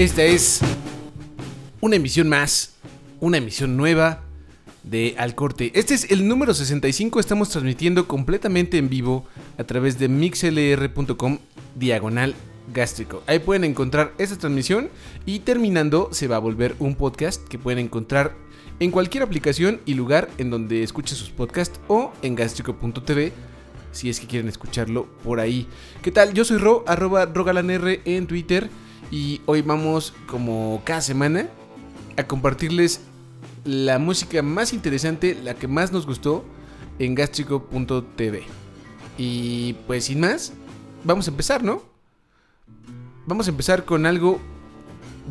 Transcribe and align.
Esta 0.00 0.24
es 0.24 0.60
una 1.82 1.96
emisión 1.96 2.26
más, 2.26 2.76
una 3.20 3.36
emisión 3.36 3.76
nueva 3.76 4.22
de 4.82 5.14
Al 5.18 5.34
Corte. 5.34 5.72
Este 5.74 5.92
es 5.92 6.10
el 6.10 6.26
número 6.26 6.54
65, 6.54 7.20
estamos 7.20 7.50
transmitiendo 7.50 8.08
completamente 8.08 8.78
en 8.78 8.88
vivo 8.88 9.26
a 9.58 9.64
través 9.64 9.98
de 9.98 10.08
mixlr.com 10.08 11.36
diagonal 11.74 12.34
gástrico. 12.72 13.22
Ahí 13.26 13.40
pueden 13.40 13.62
encontrar 13.64 14.14
esta 14.16 14.38
transmisión 14.38 14.88
y 15.26 15.40
terminando 15.40 16.08
se 16.12 16.28
va 16.28 16.36
a 16.36 16.38
volver 16.38 16.76
un 16.78 16.94
podcast 16.94 17.46
que 17.46 17.58
pueden 17.58 17.84
encontrar 17.84 18.34
en 18.78 18.92
cualquier 18.92 19.22
aplicación 19.22 19.82
y 19.84 19.92
lugar 19.92 20.30
en 20.38 20.48
donde 20.48 20.82
escuchen 20.82 21.18
sus 21.18 21.28
podcasts 21.28 21.78
o 21.88 22.10
en 22.22 22.36
gástrico.tv 22.36 23.34
si 23.92 24.08
es 24.08 24.18
que 24.18 24.26
quieren 24.26 24.48
escucharlo 24.48 25.08
por 25.22 25.40
ahí. 25.40 25.66
¿Qué 26.00 26.10
tal? 26.10 26.32
Yo 26.32 26.46
soy 26.46 26.56
Ro, 26.56 26.84
arroba 26.86 27.26
rogalanr 27.26 28.00
en 28.06 28.26
Twitter 28.26 28.70
y 29.10 29.40
hoy 29.46 29.62
vamos 29.62 30.14
como 30.26 30.82
cada 30.84 31.00
semana 31.00 31.48
a 32.16 32.24
compartirles 32.26 33.00
la 33.64 33.98
música 33.98 34.42
más 34.42 34.72
interesante, 34.72 35.36
la 35.42 35.54
que 35.54 35.68
más 35.68 35.92
nos 35.92 36.06
gustó 36.06 36.44
en 36.98 37.14
gastrico.tv. 37.14 38.42
Y 39.18 39.74
pues 39.86 40.04
sin 40.04 40.20
más, 40.20 40.52
vamos 41.04 41.26
a 41.28 41.30
empezar, 41.30 41.62
¿no? 41.62 41.82
Vamos 43.26 43.46
a 43.48 43.50
empezar 43.50 43.84
con 43.84 44.06
algo 44.06 44.40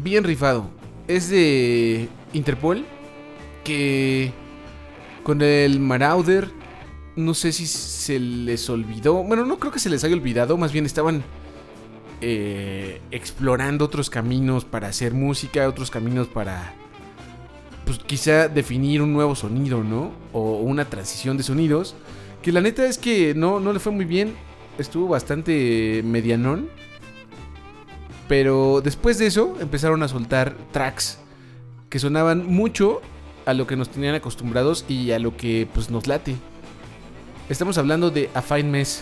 bien 0.03 0.23
rifado. 0.23 0.69
Es 1.07 1.29
de 1.29 2.07
Interpol, 2.33 2.85
que 3.63 4.31
con 5.23 5.41
el 5.41 5.79
Marauder, 5.79 6.51
no 7.15 7.33
sé 7.33 7.51
si 7.51 7.65
se 7.65 8.19
les 8.19 8.69
olvidó. 8.69 9.23
Bueno, 9.23 9.45
no 9.45 9.57
creo 9.57 9.71
que 9.71 9.79
se 9.79 9.89
les 9.89 10.03
haya 10.03 10.15
olvidado, 10.15 10.57
más 10.57 10.71
bien 10.71 10.85
estaban 10.85 11.23
eh, 12.21 13.01
explorando 13.11 13.85
otros 13.85 14.09
caminos 14.09 14.65
para 14.65 14.87
hacer 14.87 15.13
música, 15.13 15.67
otros 15.67 15.89
caminos 15.89 16.27
para, 16.27 16.73
pues 17.85 17.99
quizá 17.99 18.47
definir 18.47 19.01
un 19.01 19.13
nuevo 19.13 19.35
sonido, 19.35 19.83
¿no? 19.83 20.11
O 20.33 20.59
una 20.59 20.85
transición 20.85 21.37
de 21.37 21.43
sonidos. 21.43 21.95
Que 22.41 22.51
la 22.51 22.61
neta 22.61 22.85
es 22.85 22.97
que 22.97 23.33
no, 23.35 23.59
no 23.59 23.73
le 23.73 23.79
fue 23.79 23.91
muy 23.91 24.05
bien, 24.05 24.33
estuvo 24.77 25.07
bastante 25.07 26.01
medianón. 26.05 26.69
Pero 28.27 28.81
después 28.83 29.17
de 29.17 29.27
eso 29.27 29.57
empezaron 29.59 30.03
a 30.03 30.07
soltar 30.07 30.55
tracks 30.71 31.19
que 31.89 31.99
sonaban 31.99 32.45
mucho 32.45 33.01
a 33.45 33.53
lo 33.53 33.65
que 33.65 33.75
nos 33.75 33.89
tenían 33.89 34.13
acostumbrados 34.13 34.85
y 34.87 35.11
a 35.11 35.19
lo 35.19 35.35
que 35.35 35.67
pues 35.73 35.89
nos 35.89 36.05
late. 36.05 36.35
Estamos 37.49 37.79
hablando 37.79 38.11
de 38.11 38.29
A 38.35 38.43
Fine 38.43 38.69
Mess. 38.69 39.01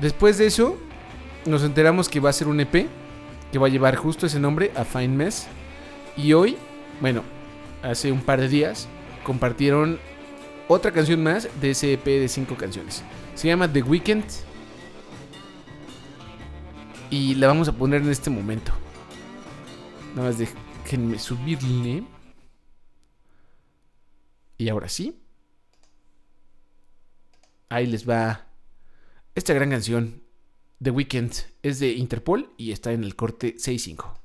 Después 0.00 0.38
de 0.38 0.46
eso, 0.46 0.78
nos 1.46 1.62
enteramos 1.62 2.08
que 2.08 2.20
va 2.20 2.30
a 2.30 2.32
ser 2.32 2.48
un 2.48 2.60
EP 2.60 2.88
que 3.50 3.58
va 3.58 3.66
a 3.66 3.70
llevar 3.70 3.96
justo 3.96 4.26
ese 4.26 4.40
nombre, 4.40 4.72
A 4.76 4.84
Fine 4.84 5.08
Mess. 5.08 5.46
Y 6.16 6.32
hoy, 6.32 6.56
bueno, 7.00 7.22
hace 7.82 8.12
un 8.12 8.20
par 8.20 8.40
de 8.40 8.48
días, 8.48 8.88
compartieron 9.24 9.98
otra 10.68 10.92
canción 10.92 11.22
más 11.22 11.48
de 11.60 11.70
ese 11.70 11.94
EP 11.94 12.04
de 12.04 12.28
cinco 12.28 12.56
canciones. 12.56 13.02
Se 13.34 13.48
llama 13.48 13.72
The 13.72 13.82
Weekend. 13.82 14.24
Y 17.10 17.36
la 17.36 17.46
vamos 17.46 17.68
a 17.68 17.72
poner 17.72 18.02
en 18.02 18.10
este 18.10 18.28
momento. 18.28 18.72
Nada 20.14 20.28
más 20.28 20.38
déjenme 20.38 21.18
subirle. 21.18 22.04
Y 24.58 24.68
ahora 24.68 24.88
sí. 24.88 25.18
Ahí 27.70 27.86
les 27.86 28.08
va 28.08 28.46
esta 29.34 29.54
gran 29.54 29.70
canción. 29.70 30.27
The 30.80 30.92
Weeknd 30.92 31.32
es 31.64 31.80
de 31.80 31.92
Interpol 31.92 32.50
y 32.56 32.70
está 32.70 32.92
en 32.92 33.02
el 33.02 33.16
corte 33.16 33.56
6.5. 33.56 34.17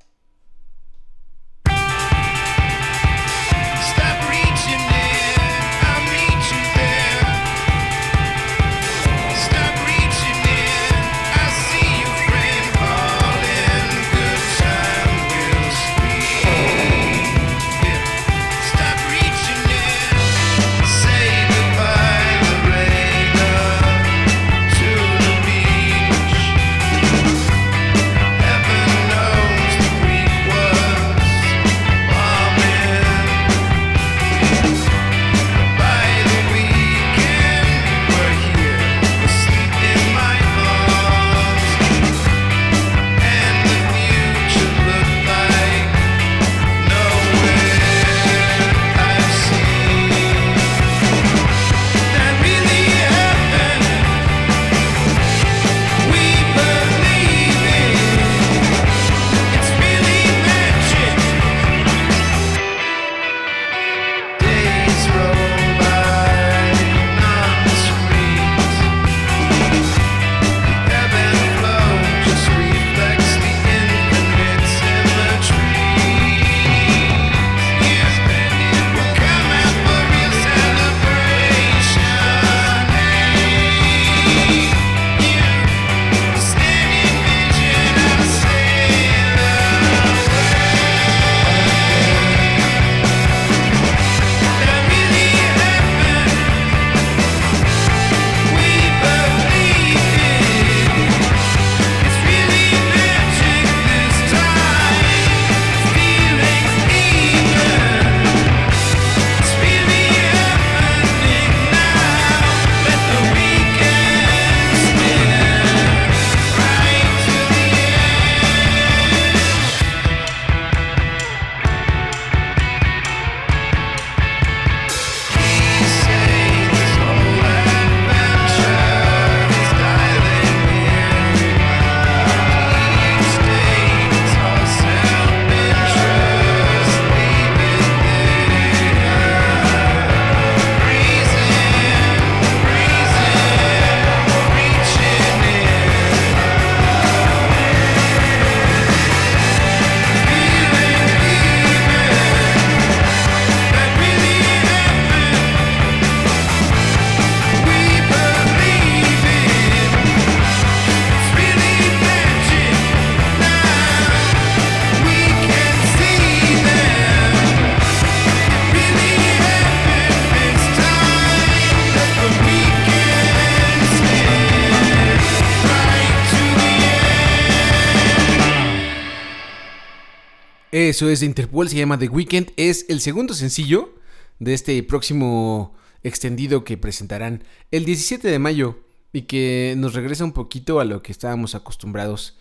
Eso 180.74 181.08
es 181.08 181.20
de 181.20 181.26
Interpol, 181.26 181.68
se 181.68 181.76
llama 181.76 182.00
The 182.00 182.08
Weekend. 182.08 182.50
Es 182.56 182.86
el 182.88 183.00
segundo 183.00 183.32
sencillo 183.32 183.94
de 184.40 184.54
este 184.54 184.82
próximo 184.82 185.72
extendido 186.02 186.64
que 186.64 186.76
presentarán 186.76 187.44
el 187.70 187.84
17 187.84 188.26
de 188.26 188.40
mayo 188.40 188.80
y 189.12 189.22
que 189.22 189.74
nos 189.76 189.94
regresa 189.94 190.24
un 190.24 190.32
poquito 190.32 190.80
a 190.80 190.84
lo 190.84 191.00
que 191.00 191.12
estábamos 191.12 191.54
acostumbrados 191.54 192.40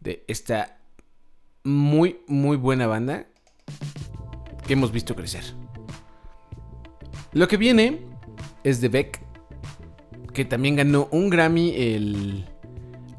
de 0.00 0.24
esta 0.26 0.78
muy, 1.64 2.20
muy 2.26 2.56
buena 2.56 2.86
banda 2.86 3.26
que 4.66 4.72
hemos 4.72 4.90
visto 4.90 5.14
crecer. 5.14 5.44
Lo 7.34 7.46
que 7.46 7.58
viene 7.58 8.06
es 8.64 8.80
de 8.80 8.88
Beck, 8.88 9.20
que 10.32 10.46
también 10.46 10.76
ganó 10.76 11.08
un 11.10 11.28
Grammy 11.28 11.74
el 11.76 12.48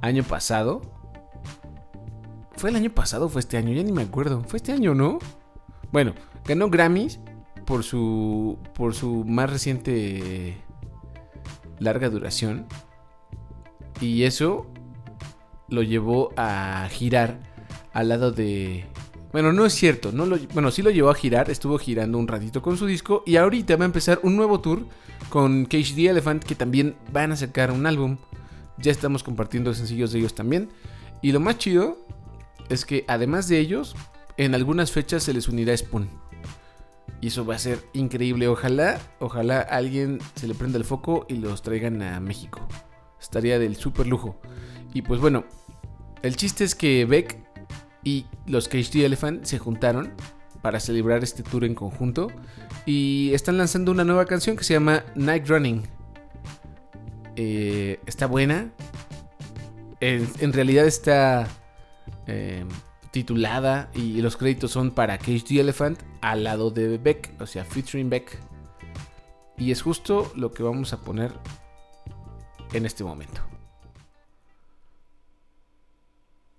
año 0.01 0.23
pasado 0.23 0.96
¿Fue 2.57 2.71
el 2.71 2.75
año 2.75 2.89
pasado 2.89 3.27
o 3.27 3.29
fue 3.29 3.39
este 3.39 3.57
año? 3.57 3.71
Ya 3.71 3.83
ni 3.83 3.91
me 3.91 4.01
acuerdo. 4.01 4.43
Fue 4.47 4.57
este 4.57 4.71
año, 4.71 4.95
¿no? 4.95 5.19
Bueno, 5.91 6.13
ganó 6.43 6.69
Grammys 6.69 7.19
por 7.65 7.83
su, 7.83 8.57
por 8.73 8.95
su 8.95 9.23
más 9.25 9.51
reciente 9.51 10.57
larga 11.77 12.09
duración. 12.09 12.65
Y 14.01 14.23
eso 14.23 14.65
lo 15.69 15.83
llevó 15.83 16.33
a 16.35 16.87
girar 16.89 17.39
al 17.93 18.09
lado 18.09 18.31
de... 18.31 18.85
Bueno, 19.31 19.53
no 19.53 19.63
es 19.67 19.73
cierto. 19.73 20.11
No 20.11 20.25
lo... 20.25 20.39
Bueno, 20.53 20.71
sí 20.71 20.81
lo 20.81 20.89
llevó 20.89 21.11
a 21.11 21.15
girar. 21.15 21.51
Estuvo 21.51 21.77
girando 21.77 22.17
un 22.17 22.27
ratito 22.27 22.63
con 22.63 22.75
su 22.75 22.87
disco. 22.87 23.21
Y 23.27 23.35
ahorita 23.35 23.75
va 23.75 23.83
a 23.83 23.85
empezar 23.85 24.19
un 24.23 24.35
nuevo 24.35 24.61
tour 24.61 24.87
con 25.29 25.65
KHD 25.65 26.07
Elephant 26.09 26.43
que 26.43 26.55
también 26.55 26.95
van 27.13 27.31
a 27.31 27.35
sacar 27.35 27.69
un 27.69 27.85
álbum. 27.85 28.17
Ya 28.79 28.91
estamos 28.91 29.21
compartiendo 29.21 29.75
sencillos 29.75 30.11
de 30.11 30.19
ellos 30.19 30.33
también. 30.33 30.69
Y 31.21 31.31
lo 31.31 31.39
más 31.39 31.59
chido 31.59 32.07
es 32.69 32.85
que 32.85 33.05
además 33.07 33.47
de 33.47 33.59
ellos, 33.59 33.95
en 34.37 34.55
algunas 34.55 34.91
fechas 34.91 35.23
se 35.23 35.33
les 35.33 35.47
unirá 35.47 35.75
Spoon. 35.75 36.09
Y 37.21 37.27
eso 37.27 37.45
va 37.45 37.55
a 37.55 37.59
ser 37.59 37.79
increíble. 37.93 38.47
Ojalá, 38.47 38.99
ojalá 39.19 39.61
alguien 39.61 40.19
se 40.35 40.47
le 40.47 40.53
prenda 40.53 40.77
el 40.77 40.83
foco 40.83 41.25
y 41.27 41.35
los 41.35 41.61
traigan 41.61 42.01
a 42.01 42.19
México. 42.19 42.67
Estaría 43.19 43.57
del 43.57 43.75
super 43.75 44.05
lujo. 44.05 44.39
Y 44.93 45.01
pues 45.01 45.19
bueno, 45.19 45.45
el 46.21 46.35
chiste 46.35 46.63
es 46.63 46.75
que 46.75 47.05
Beck 47.05 47.39
y 48.03 48.25
los 48.45 48.67
KHD 48.67 48.97
Elephant 48.97 49.45
se 49.45 49.57
juntaron 49.57 50.13
para 50.61 50.79
celebrar 50.79 51.23
este 51.23 51.41
tour 51.41 51.63
en 51.63 51.73
conjunto. 51.73 52.27
Y 52.85 53.31
están 53.33 53.57
lanzando 53.57 53.91
una 53.91 54.03
nueva 54.03 54.25
canción 54.25 54.55
que 54.55 54.63
se 54.63 54.73
llama 54.73 55.03
Night 55.15 55.47
Running. 55.47 55.83
Eh, 57.35 57.99
está 58.05 58.27
buena. 58.27 58.71
en 59.99 60.53
realidad 60.53 60.85
está 60.85 61.47
Em, 62.27 62.67
titulada 63.11 63.89
y 63.95 64.21
los 64.21 64.35
créditos 64.35 64.71
son 64.71 64.91
para 64.91 65.17
KHD 65.17 65.59
Elephant 65.59 65.99
al 66.21 66.43
lado 66.43 66.71
de 66.71 66.97
Beck, 66.97 67.33
o 67.39 67.45
sea, 67.45 67.63
featuring 67.63 68.09
Beck. 68.09 68.37
Y 69.57 69.71
es 69.71 69.81
justo 69.81 70.31
lo 70.35 70.51
que 70.51 70.61
vamos 70.61 70.93
a 70.93 71.01
poner 71.01 71.31
en 72.73 72.85
este 72.85 73.03
momento. 73.03 73.41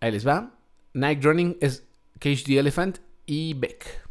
Ahí 0.00 0.10
les 0.10 0.26
va. 0.26 0.54
Night 0.94 1.22
Running 1.22 1.58
es 1.60 1.86
KHD 2.18 2.58
Elephant 2.58 2.98
y 3.26 3.54
Beck. 3.54 4.07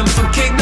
them 0.00 0.08
some 0.08 0.32
kick 0.32 0.59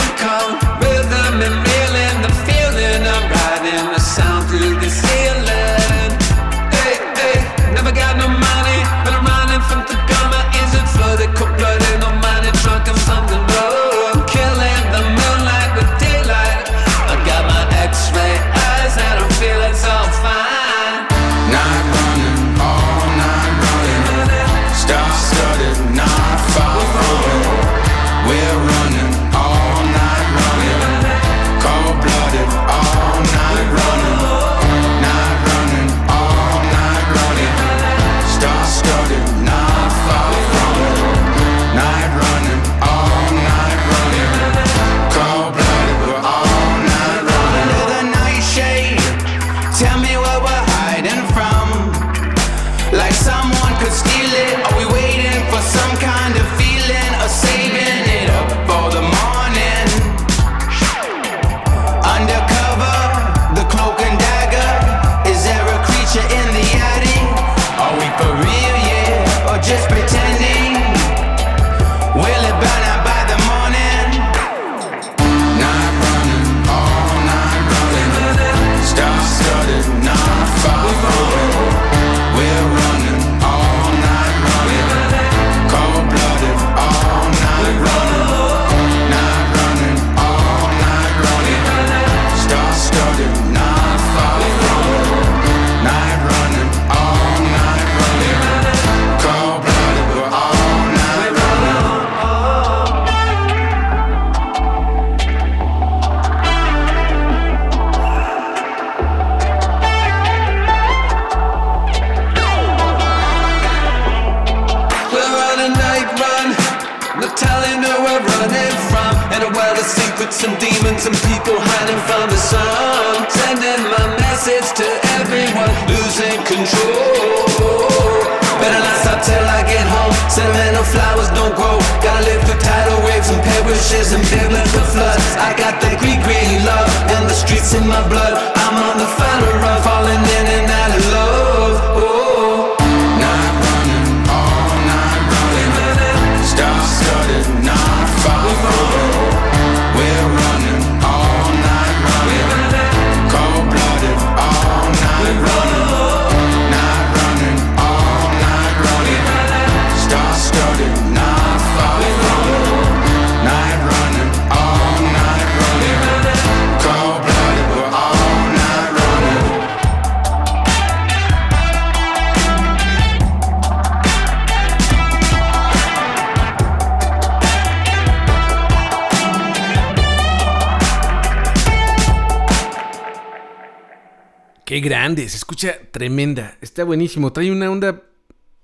se 185.16 185.36
escucha 185.36 185.78
tremenda. 185.90 186.58
Está 186.60 186.84
buenísimo. 186.84 187.32
Trae 187.32 187.50
una 187.50 187.70
onda 187.70 188.02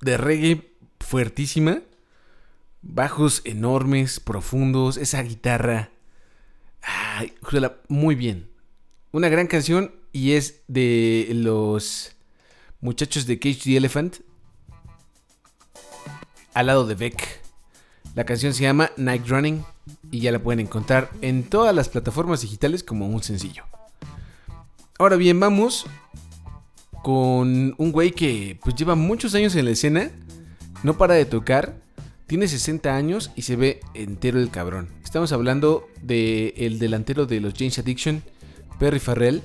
de 0.01 0.17
reggae 0.17 0.71
fuertísima. 1.01 1.81
Bajos 2.83 3.41
enormes, 3.45 4.21
profundos. 4.21 4.97
Esa 4.97 5.23
guitarra. 5.23 5.91
Muy 7.89 8.15
bien. 8.15 8.51
Una 9.13 9.29
gran 9.29 9.47
canción 9.47 9.95
y 10.13 10.33
es 10.33 10.63
de 10.69 11.29
los 11.33 12.15
muchachos 12.81 13.27
de 13.27 13.39
Cage 13.39 13.61
the 13.65 13.77
Elephant. 13.77 14.17
Al 16.53 16.67
lado 16.67 16.87
de 16.87 16.95
Beck. 16.95 17.41
La 18.15 18.25
canción 18.25 18.53
se 18.53 18.63
llama 18.63 18.91
Night 18.97 19.27
Running 19.27 19.65
y 20.11 20.21
ya 20.21 20.31
la 20.31 20.39
pueden 20.39 20.61
encontrar 20.61 21.11
en 21.21 21.45
todas 21.45 21.75
las 21.75 21.89
plataformas 21.89 22.43
digitales 22.43 22.85
como 22.85 23.09
un 23.09 23.23
sencillo. 23.23 23.65
Ahora 24.99 25.17
bien, 25.17 25.41
vamos 25.41 25.87
con 27.05 27.75
un 27.77 27.93
güey 27.93 28.13
que 28.13 28.59
pues 28.63 28.75
lleva 28.77 28.95
muchos 28.95 29.35
años 29.35 29.55
en 29.57 29.67
la 29.67 29.73
escena, 29.73 30.11
no 30.83 30.97
para 30.97 31.13
de 31.13 31.27
tocar, 31.27 31.77
tiene 32.27 32.49
60 32.49 32.97
años 32.97 33.31
y 33.37 33.43
se 33.43 33.57
ve 33.57 33.81
entero 33.93 34.41
el 34.41 34.49
cabrón. 34.49 34.89
Estamos 35.05 35.31
hablando 35.31 35.87
del 36.01 36.55
el 36.57 36.79
delantero 36.79 37.27
de 37.27 37.43
los 37.43 37.53
James 37.53 37.79
Addiction, 37.79 38.23
Perry 38.79 39.01
Farrell, 39.01 39.43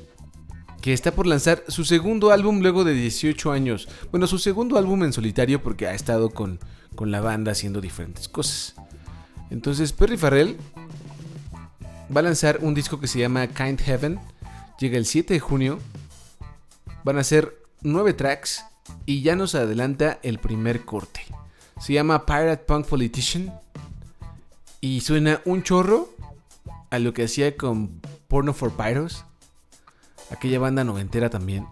que 0.81 0.93
está 0.93 1.11
por 1.11 1.27
lanzar 1.27 1.61
su 1.67 1.83
segundo 1.83 2.31
álbum 2.31 2.61
luego 2.61 2.85
de 2.85 2.93
18 2.93 3.51
años. 3.51 3.89
Bueno, 4.09 4.25
su 4.25 4.39
segundo 4.39 4.77
álbum 4.77 5.03
en 5.03 5.11
solitario 5.11 5.61
porque 5.61 5.85
ha 5.85 5.93
estado 5.93 6.29
con, 6.29 6.61
con 6.95 7.11
la 7.11 7.19
banda 7.19 7.51
haciendo 7.51 7.81
diferentes 7.81 8.29
cosas. 8.29 8.73
Entonces, 9.49 9.91
Perry 9.91 10.15
Farrell 10.15 10.55
va 12.15 12.21
a 12.21 12.23
lanzar 12.23 12.59
un 12.61 12.73
disco 12.73 13.01
que 13.01 13.07
se 13.07 13.19
llama 13.19 13.47
Kind 13.47 13.81
Heaven. 13.81 14.17
Llega 14.79 14.97
el 14.97 15.05
7 15.05 15.33
de 15.33 15.41
junio. 15.41 15.79
Van 17.03 17.17
a 17.17 17.23
ser 17.23 17.57
9 17.81 18.13
tracks 18.13 18.63
y 19.05 19.21
ya 19.21 19.35
nos 19.35 19.55
adelanta 19.55 20.19
el 20.23 20.39
primer 20.39 20.85
corte. 20.85 21.21
Se 21.79 21.93
llama 21.93 22.25
Pirate 22.25 22.65
Punk 22.65 22.85
Politician 22.87 23.53
y 24.81 25.01
suena 25.01 25.41
un 25.45 25.63
chorro 25.63 26.09
a 26.89 26.99
lo 26.99 27.13
que 27.13 27.23
hacía 27.23 27.55
con 27.55 28.01
Porno 28.27 28.53
for 28.53 28.71
Pyros, 28.73 29.25
aquella 30.29 30.59
banda 30.59 30.83
noventera 30.83 31.29
también. 31.29 31.67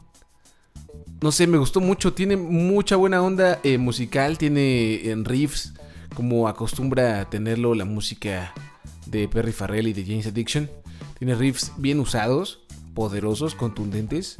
No 1.21 1.31
sé, 1.31 1.47
me 1.47 1.57
gustó 1.57 1.81
mucho, 1.81 2.13
tiene 2.13 2.37
mucha 2.37 2.95
buena 2.95 3.21
onda 3.21 3.59
eh, 3.63 3.77
musical, 3.77 4.37
tiene 4.37 5.09
en 5.09 5.25
riffs, 5.25 5.73
como 6.15 6.47
acostumbra 6.47 7.29
tenerlo 7.29 7.73
la 7.73 7.85
música 7.85 8.53
de 9.07 9.27
Perry 9.27 9.51
Farrell 9.51 9.87
y 9.87 9.93
de 9.93 10.05
James 10.05 10.27
Addiction. 10.27 10.69
Tiene 11.17 11.35
riffs 11.35 11.73
bien 11.77 11.99
usados, 11.99 12.61
poderosos, 12.93 13.55
contundentes, 13.55 14.39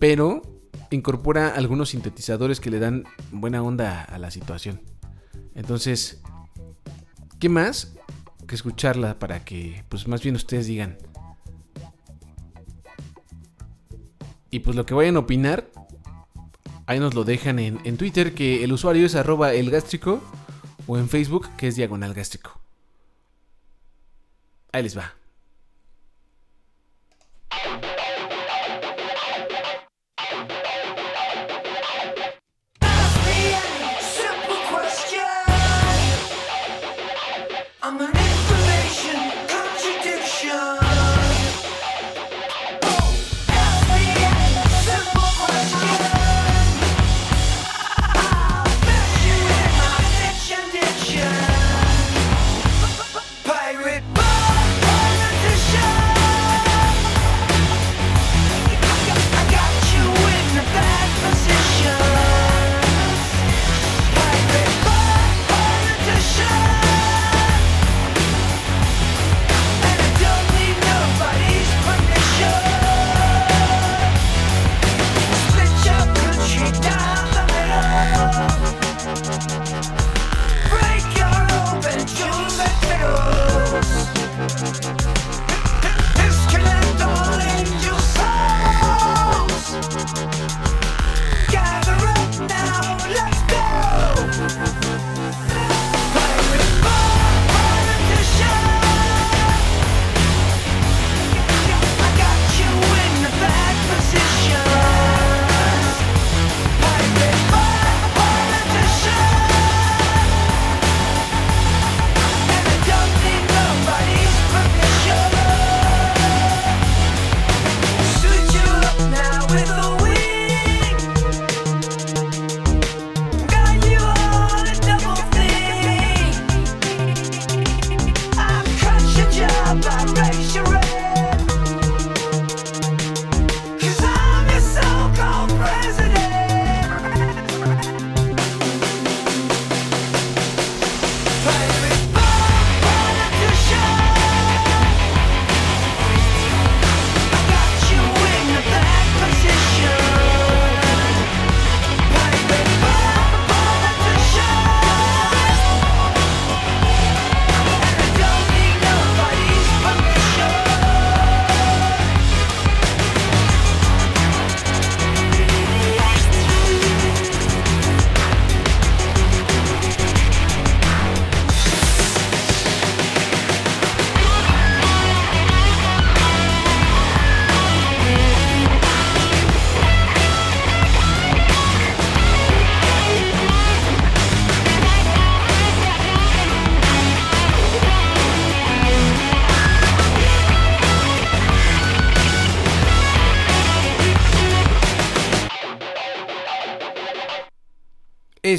pero 0.00 0.42
incorpora 0.90 1.54
algunos 1.54 1.90
sintetizadores 1.90 2.58
que 2.58 2.70
le 2.70 2.80
dan 2.80 3.04
buena 3.30 3.62
onda 3.62 4.02
a 4.02 4.18
la 4.18 4.32
situación. 4.32 4.80
Entonces, 5.54 6.20
¿qué 7.38 7.48
más 7.48 7.94
que 8.48 8.56
escucharla 8.56 9.20
para 9.20 9.44
que, 9.44 9.84
pues 9.88 10.08
más 10.08 10.22
bien 10.22 10.34
ustedes 10.34 10.66
digan? 10.66 10.98
Y 14.50 14.60
pues 14.60 14.74
lo 14.74 14.84
que 14.84 14.94
vayan 14.94 15.14
a 15.14 15.20
opinar, 15.20 15.70
ahí 16.86 16.98
nos 16.98 17.14
lo 17.14 17.22
dejan 17.22 17.60
en, 17.60 17.78
en 17.84 17.96
Twitter, 17.96 18.34
que 18.34 18.64
el 18.64 18.72
usuario 18.72 19.06
es 19.06 19.14
arroba 19.14 19.52
elgástrico 19.52 20.20
o 20.88 20.98
en 20.98 21.08
Facebook 21.08 21.48
que 21.56 21.68
es 21.68 21.76
Diagonal 21.76 22.14
Gástrico. 22.14 22.58
Ahí 24.72 24.82
les 24.82 24.96
va. 24.96 25.19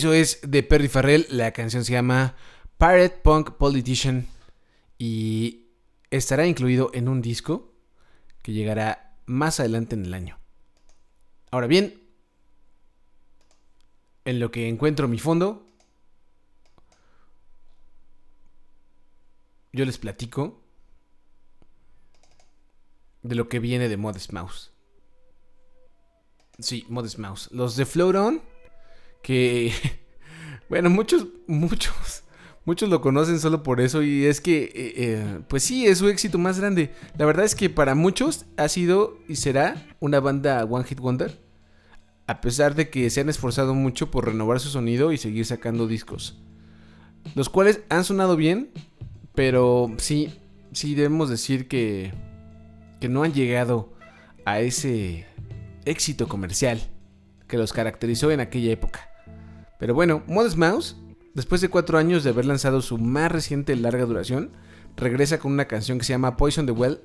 Eso 0.02 0.14
es 0.14 0.40
de 0.42 0.64
Perry 0.64 0.88
Farrell. 0.88 1.28
La 1.30 1.52
canción 1.52 1.86
se 1.86 1.92
llama 1.92 2.36
Pirate 2.80 3.20
Punk 3.22 3.52
Politician. 3.52 4.26
Y 4.98 5.68
estará 6.10 6.48
incluido 6.48 6.90
en 6.96 7.08
un 7.08 7.22
disco 7.22 7.72
que 8.42 8.52
llegará 8.52 9.16
más 9.28 9.60
adelante 9.60 9.94
en 9.94 10.06
el 10.06 10.16
año. 10.16 10.40
Ahora 11.52 11.68
bien, 11.68 12.02
en 14.26 14.40
lo 14.40 14.50
que 14.50 14.68
encuentro 14.68 15.08
mi 15.08 15.20
fondo, 15.20 15.68
yo 19.72 19.86
les 19.86 20.00
platico 20.00 20.64
de 23.22 23.36
lo 23.36 23.48
que 23.48 23.60
viene 23.60 23.88
de 23.88 23.98
Modest 23.98 24.32
Mouse. 24.32 24.72
Sí, 26.58 26.88
Modest 26.90 27.20
Mouse. 27.20 27.50
Los 27.52 27.76
de 27.76 27.86
Float 27.86 28.42
que, 29.22 29.72
bueno, 30.70 30.90
muchos, 30.90 31.28
muchos, 31.48 32.24
muchos 32.66 32.90
lo 32.90 33.02
conocen 33.02 33.40
solo 33.40 33.64
por 33.64 33.82
eso 33.82 34.04
y 34.04 34.26
es 34.26 34.42
que, 34.42 34.64
eh, 34.64 34.72
eh, 34.76 35.40
pues 35.48 35.64
sí, 35.64 35.86
es 35.86 36.00
su 36.00 36.10
éxito 36.10 36.38
más 36.38 36.60
grande. 36.60 36.94
La 37.18 37.26
verdad 37.26 37.46
es 37.46 37.56
que 37.56 37.70
para 37.70 37.96
muchos 37.96 38.46
ha 38.58 38.68
sido 38.68 39.18
y 39.28 39.36
será 39.36 39.96
una 40.00 40.20
banda 40.20 40.64
One 40.64 40.86
Hit 40.86 41.00
Wonder, 41.00 41.40
a 42.28 42.42
pesar 42.42 42.76
de 42.76 42.90
que 42.90 43.10
se 43.10 43.22
han 43.22 43.30
esforzado 43.30 43.74
mucho 43.74 44.12
por 44.12 44.26
renovar 44.26 44.60
su 44.60 44.70
sonido 44.70 45.12
y 45.12 45.18
seguir 45.18 45.46
sacando 45.46 45.88
discos, 45.88 46.40
los 47.36 47.50
cuales 47.50 47.82
han 47.90 48.04
sonado 48.04 48.36
bien, 48.36 48.70
pero 49.36 49.92
sí, 49.98 50.34
sí 50.72 50.96
debemos 50.96 51.30
decir 51.30 51.68
que, 51.68 52.14
que 53.00 53.10
no 53.10 53.24
han 53.24 53.34
llegado 53.34 53.94
a 54.46 54.60
ese 54.60 55.26
éxito 55.86 56.28
comercial 56.28 56.82
que 57.48 57.58
los 57.58 57.74
caracterizó 57.74 58.32
en 58.32 58.40
aquella 58.40 58.72
época. 58.72 59.11
Pero 59.82 59.96
bueno, 59.96 60.22
Modest 60.28 60.58
Mouse, 60.58 60.96
después 61.34 61.60
de 61.60 61.70
cuatro 61.70 61.98
años 61.98 62.24
de 62.24 62.30
haber 62.30 62.46
lanzado 62.46 62.84
su 62.84 63.00
más 63.00 63.32
reciente 63.32 63.76
larga 63.76 64.06
duración, 64.06 64.52
regresa 64.96 65.40
con 65.40 65.52
una 65.52 65.66
canción 65.66 65.98
que 65.98 66.06
se 66.06 66.14
llama 66.14 66.38
Poison 66.38 66.68
the 66.68 66.72
Well, 66.72 67.02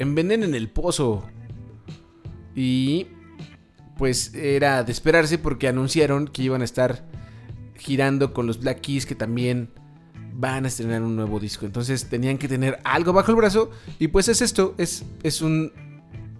Envenenen 0.00 0.56
el 0.56 0.68
Pozo. 0.68 1.22
Y 2.56 3.06
pues 3.96 4.34
era 4.34 4.82
de 4.82 4.90
esperarse 4.90 5.38
porque 5.38 5.68
anunciaron 5.68 6.26
que 6.26 6.42
iban 6.42 6.62
a 6.62 6.64
estar 6.64 7.04
girando 7.76 8.34
con 8.34 8.48
los 8.48 8.58
Black 8.58 8.80
Keys 8.80 9.06
que 9.06 9.14
también 9.14 9.70
van 10.32 10.64
a 10.64 10.68
estrenar 10.68 11.00
un 11.00 11.14
nuevo 11.14 11.38
disco. 11.38 11.64
Entonces 11.64 12.06
tenían 12.08 12.38
que 12.38 12.48
tener 12.48 12.80
algo 12.82 13.12
bajo 13.12 13.30
el 13.30 13.36
brazo. 13.36 13.70
Y 14.00 14.08
pues 14.08 14.26
es 14.26 14.42
esto, 14.42 14.74
es, 14.78 15.04
es 15.22 15.42
un, 15.42 15.72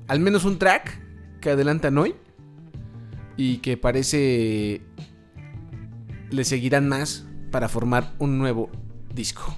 al 0.08 0.18
menos 0.18 0.44
un 0.44 0.58
track 0.58 1.00
que 1.40 1.50
adelantan 1.50 1.96
hoy. 1.96 2.16
Y 3.37 3.58
que 3.58 3.76
parece 3.76 4.80
le 6.35 6.45
seguirán 6.45 6.89
más 6.89 7.26
para 7.50 7.69
formar 7.69 8.15
un 8.19 8.39
nuevo 8.39 8.71
disco. 9.15 9.56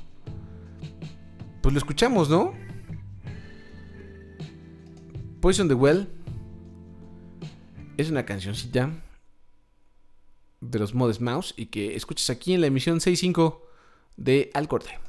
Pues 1.63 1.73
lo 1.73 1.79
escuchamos, 1.79 2.29
¿no? 2.29 2.55
Poison 5.41 5.69
the 5.69 5.75
Well 5.75 6.09
es 7.97 8.11
una 8.11 8.27
cancioncita 8.27 8.91
de 10.61 10.79
los 10.79 10.95
Modest 10.95 11.21
Mouse 11.21 11.55
y 11.57 11.67
que 11.67 11.95
escuchas 11.97 12.31
aquí 12.31 12.53
en 12.53 12.61
la 12.61 12.67
emisión 12.67 12.99
6.5 12.99 13.61
de 14.17 14.51
Al 14.55 14.69
Corte. 14.69 15.06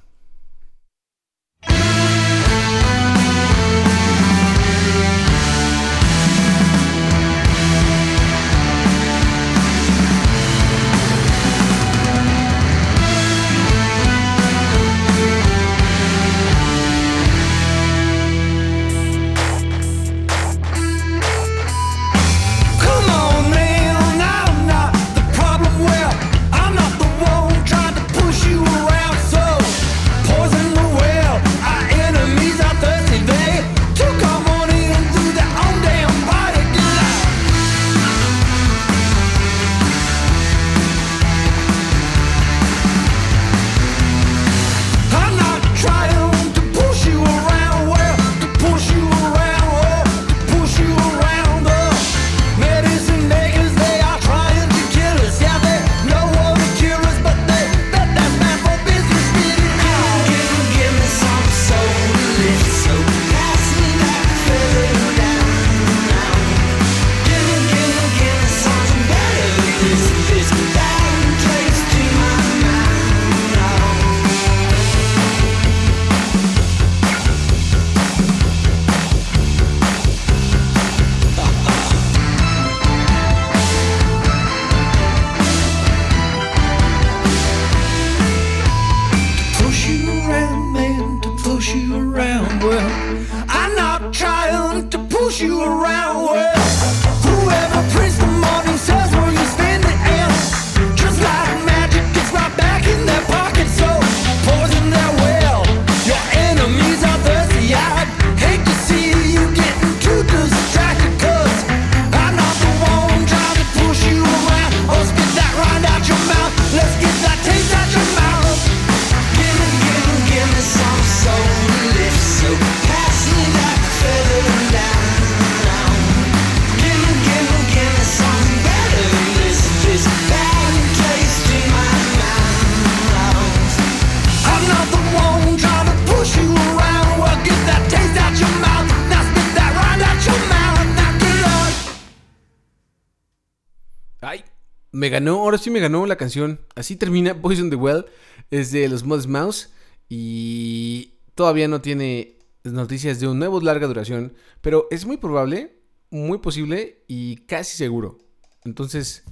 Ganó, 145.09 145.35
ahora 145.35 145.57
sí 145.57 145.69
me 145.69 145.79
ganó 145.79 146.05
la 146.05 146.15
canción. 146.15 146.61
Así 146.75 146.95
termina 146.95 147.35
Poison 147.41 147.69
the 147.69 147.75
Well. 147.75 148.05
Es 148.51 148.71
de 148.71 148.87
los 148.87 149.03
Modest 149.03 149.29
Mouse. 149.29 149.69
Y 150.09 151.15
todavía 151.35 151.67
no 151.67 151.81
tiene 151.81 152.37
noticias 152.63 153.19
de 153.19 153.27
un 153.27 153.39
nuevo 153.39 153.59
larga 153.61 153.87
duración. 153.87 154.33
Pero 154.61 154.87
es 154.91 155.05
muy 155.05 155.17
probable, 155.17 155.79
muy 156.09 156.39
posible 156.39 157.03
y 157.07 157.37
casi 157.45 157.77
seguro. 157.77 158.17
Entonces, 158.63 159.23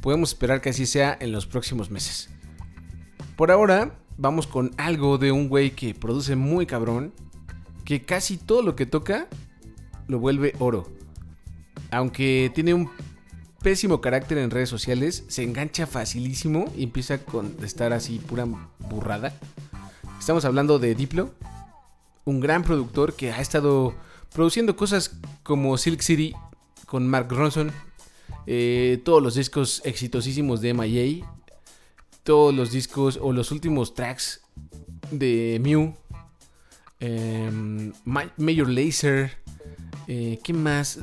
podemos 0.00 0.30
esperar 0.30 0.60
que 0.60 0.70
así 0.70 0.86
sea 0.86 1.16
en 1.20 1.32
los 1.32 1.46
próximos 1.46 1.90
meses. 1.90 2.28
Por 3.36 3.50
ahora, 3.50 3.98
vamos 4.16 4.46
con 4.46 4.72
algo 4.76 5.18
de 5.18 5.32
un 5.32 5.48
güey 5.48 5.70
que 5.70 5.94
produce 5.94 6.36
muy 6.36 6.66
cabrón. 6.66 7.12
Que 7.84 8.02
casi 8.02 8.36
todo 8.36 8.62
lo 8.62 8.76
que 8.76 8.86
toca 8.86 9.28
lo 10.06 10.18
vuelve 10.18 10.54
oro. 10.58 10.90
Aunque 11.90 12.50
tiene 12.54 12.74
un 12.74 12.90
pésimo 13.62 14.00
carácter 14.00 14.38
en 14.38 14.50
redes 14.50 14.68
sociales, 14.68 15.24
se 15.28 15.44
engancha 15.44 15.86
facilísimo 15.86 16.72
y 16.76 16.84
empieza 16.84 17.18
con 17.18 17.56
estar 17.62 17.92
así 17.92 18.18
pura 18.18 18.44
burrada. 18.90 19.34
Estamos 20.18 20.44
hablando 20.44 20.78
de 20.78 20.94
Diplo, 20.94 21.30
un 22.24 22.40
gran 22.40 22.64
productor 22.64 23.14
que 23.14 23.32
ha 23.32 23.40
estado 23.40 23.94
produciendo 24.34 24.76
cosas 24.76 25.16
como 25.42 25.78
Silk 25.78 26.00
City 26.00 26.34
con 26.86 27.06
Mark 27.06 27.28
Ronson, 27.30 27.72
eh, 28.46 29.00
todos 29.04 29.22
los 29.22 29.36
discos 29.36 29.80
exitosísimos 29.84 30.60
de 30.60 30.74
MIA, 30.74 31.26
todos 32.24 32.52
los 32.54 32.72
discos 32.72 33.18
o 33.20 33.32
los 33.32 33.52
últimos 33.52 33.94
tracks 33.94 34.42
de 35.10 35.60
Mew, 35.62 35.94
eh, 36.98 37.92
Major 38.04 38.68
Lazer, 38.68 39.38
eh, 40.08 40.40
¿qué 40.42 40.52
más? 40.52 40.98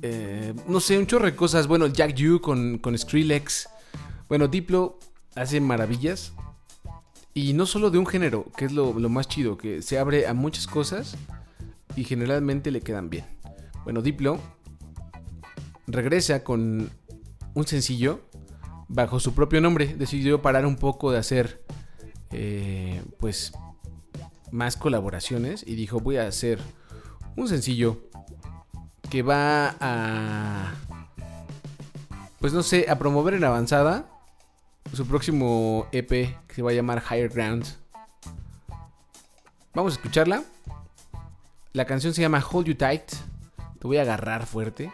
Eh, 0.00 0.54
no 0.66 0.80
sé, 0.80 0.98
un 0.98 1.06
chorro 1.06 1.26
de 1.26 1.36
cosas. 1.36 1.66
Bueno, 1.66 1.86
Jack 1.86 2.14
Yu 2.14 2.40
con, 2.40 2.78
con 2.78 2.96
Skrillex. 2.96 3.68
Bueno, 4.28 4.48
Diplo 4.48 4.98
hace 5.34 5.60
maravillas. 5.60 6.32
Y 7.34 7.54
no 7.54 7.64
solo 7.64 7.90
de 7.90 7.98
un 7.98 8.06
género, 8.06 8.46
que 8.56 8.66
es 8.66 8.72
lo, 8.72 8.98
lo 8.98 9.08
más 9.08 9.26
chido, 9.26 9.56
que 9.56 9.80
se 9.80 9.98
abre 9.98 10.26
a 10.26 10.34
muchas 10.34 10.66
cosas 10.66 11.16
y 11.96 12.04
generalmente 12.04 12.70
le 12.70 12.80
quedan 12.80 13.08
bien. 13.08 13.24
Bueno, 13.84 14.02
Diplo 14.02 14.38
regresa 15.86 16.44
con 16.44 16.90
un 17.54 17.66
sencillo 17.66 18.20
bajo 18.88 19.18
su 19.18 19.34
propio 19.34 19.60
nombre. 19.60 19.94
Decidió 19.96 20.42
parar 20.42 20.66
un 20.66 20.76
poco 20.76 21.10
de 21.10 21.18
hacer, 21.18 21.64
eh, 22.30 23.02
pues, 23.18 23.52
más 24.50 24.76
colaboraciones 24.76 25.64
y 25.66 25.74
dijo, 25.74 26.00
voy 26.00 26.18
a 26.18 26.26
hacer 26.26 26.58
un 27.36 27.48
sencillo 27.48 28.10
que 29.12 29.20
va 29.20 29.76
a, 29.78 30.72
pues 32.40 32.54
no 32.54 32.62
sé, 32.62 32.86
a 32.88 32.98
promover 32.98 33.34
en 33.34 33.44
avanzada 33.44 34.08
su 34.94 35.06
próximo 35.06 35.86
EP 35.92 36.08
que 36.08 36.54
se 36.54 36.62
va 36.62 36.70
a 36.70 36.72
llamar 36.72 37.02
Higher 37.10 37.28
Ground. 37.28 37.66
Vamos 39.74 39.92
a 39.92 39.96
escucharla. 39.96 40.44
La 41.74 41.84
canción 41.84 42.14
se 42.14 42.22
llama 42.22 42.42
Hold 42.42 42.68
You 42.68 42.74
Tight. 42.74 43.12
Te 43.78 43.86
voy 43.86 43.98
a 43.98 44.00
agarrar 44.00 44.46
fuerte. 44.46 44.90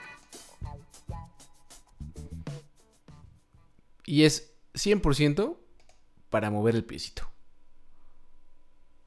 Y 4.04 4.24
es 4.24 4.52
100% 4.74 5.56
para 6.28 6.50
mover 6.50 6.74
el 6.74 6.84
piecito. 6.84 7.30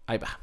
Ahí 0.05 0.19
va. 0.19 0.39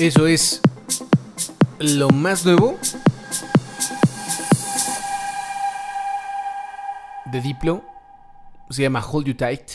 Eso 0.00 0.26
es 0.26 0.62
lo 1.78 2.08
más 2.08 2.46
nuevo 2.46 2.78
de 7.26 7.40
Diplo. 7.42 7.84
Se 8.70 8.80
llama 8.80 9.04
Hold 9.06 9.26
You 9.26 9.34
Tight. 9.34 9.70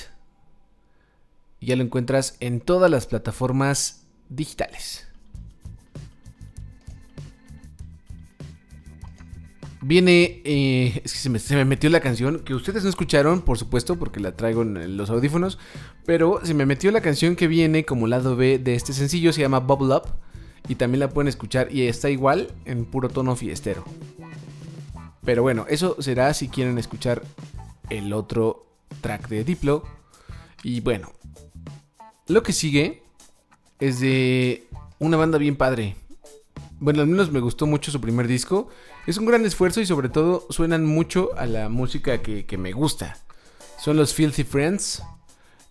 Ya 1.62 1.76
lo 1.76 1.84
encuentras 1.84 2.38
en 2.40 2.60
todas 2.60 2.90
las 2.90 3.06
plataformas 3.06 4.08
digitales. 4.28 4.95
Viene, 9.88 10.42
eh, 10.46 11.00
es 11.04 11.14
que 11.14 11.20
se 11.20 11.30
me, 11.30 11.38
se 11.38 11.56
me, 11.56 11.64
metió 11.64 11.92
la 11.92 12.00
canción, 12.00 12.40
que 12.40 12.56
ustedes 12.56 12.84
no 12.84 12.90
escucharon, 12.90 13.42
por 13.42 13.60
supuesto, 13.60 14.00
porque 14.00 14.20
la 14.20 14.36
traigo 14.36 14.64
en 14.64 14.98
los 14.98 15.12
audífonos, 15.12 15.60
pero 16.08 16.40
se 16.44 16.56
me 16.56 16.66
metió 16.66 16.90
la 16.90 17.02
canción 17.02 17.36
que 17.36 17.48
viene 17.48 17.86
como 17.86 18.08
lado 18.08 18.36
B 18.36 18.58
de 18.58 18.74
este 18.74 18.94
sencillo, 18.94 19.32
se 19.32 19.42
llama 19.42 19.60
Bubble 19.60 19.96
Up, 19.96 20.06
y 20.68 20.74
también 20.74 21.02
la 21.02 21.10
pueden 21.10 21.28
escuchar 21.28 21.72
y 21.72 21.84
está 21.84 22.10
igual 22.10 22.48
en 22.66 22.86
puro 22.86 23.10
tono 23.10 23.36
fiestero. 23.36 23.86
Pero 25.24 25.44
bueno, 25.44 25.68
eso 25.70 26.02
será 26.02 26.34
si 26.34 26.48
quieren 26.48 26.80
escuchar 26.80 27.22
el 27.92 28.12
otro 28.12 28.66
track 29.02 29.28
de 29.28 29.44
Diplo. 29.44 29.84
Y 30.64 30.82
bueno, 30.82 31.12
lo 32.28 32.42
que 32.42 32.54
sigue 32.54 33.04
es 33.80 34.00
de 34.00 34.66
una 34.98 35.16
banda 35.16 35.38
bien 35.38 35.56
padre. 35.56 35.96
Bueno, 36.80 37.02
al 37.02 37.08
menos 37.08 37.32
me 37.32 37.40
gustó 37.40 37.68
mucho 37.68 37.92
su 37.92 38.02
primer 38.02 38.28
disco. 38.28 38.70
Es 39.08 39.18
un 39.18 39.26
gran 39.26 39.46
esfuerzo 39.46 39.82
y 39.82 39.86
sobre 39.86 40.10
todo 40.10 40.48
suenan 40.50 40.84
mucho 40.84 41.30
a 41.38 41.46
la 41.46 41.70
música 41.70 42.24
que, 42.24 42.58
me 42.58 42.72
gusta. 42.72 43.18
Son 43.80 43.98
los 43.98 44.16
Filthy 44.16 44.44
Friends. 44.44 45.04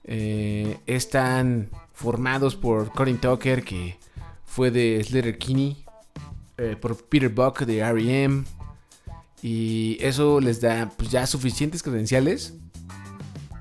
Eh, 0.05 0.79
están 0.87 1.71
formados 1.93 2.55
por 2.55 2.93
Corin 2.93 3.19
Tucker, 3.19 3.65
que 3.65 3.99
fue 4.45 4.71
de 4.71 5.03
Slater 5.03 5.37
Kinney. 5.39 5.85
Eh, 6.59 6.77
por 6.81 6.97
Peter 7.07 7.29
Buck 7.29 7.63
de 7.63 7.79
R.E.M. 7.79 8.45
Y 9.43 9.99
eso 10.01 10.41
les 10.41 10.61
da 10.61 10.93
pues, 10.97 11.11
ya 11.11 11.27
suficientes 11.27 11.83
credenciales 11.83 12.55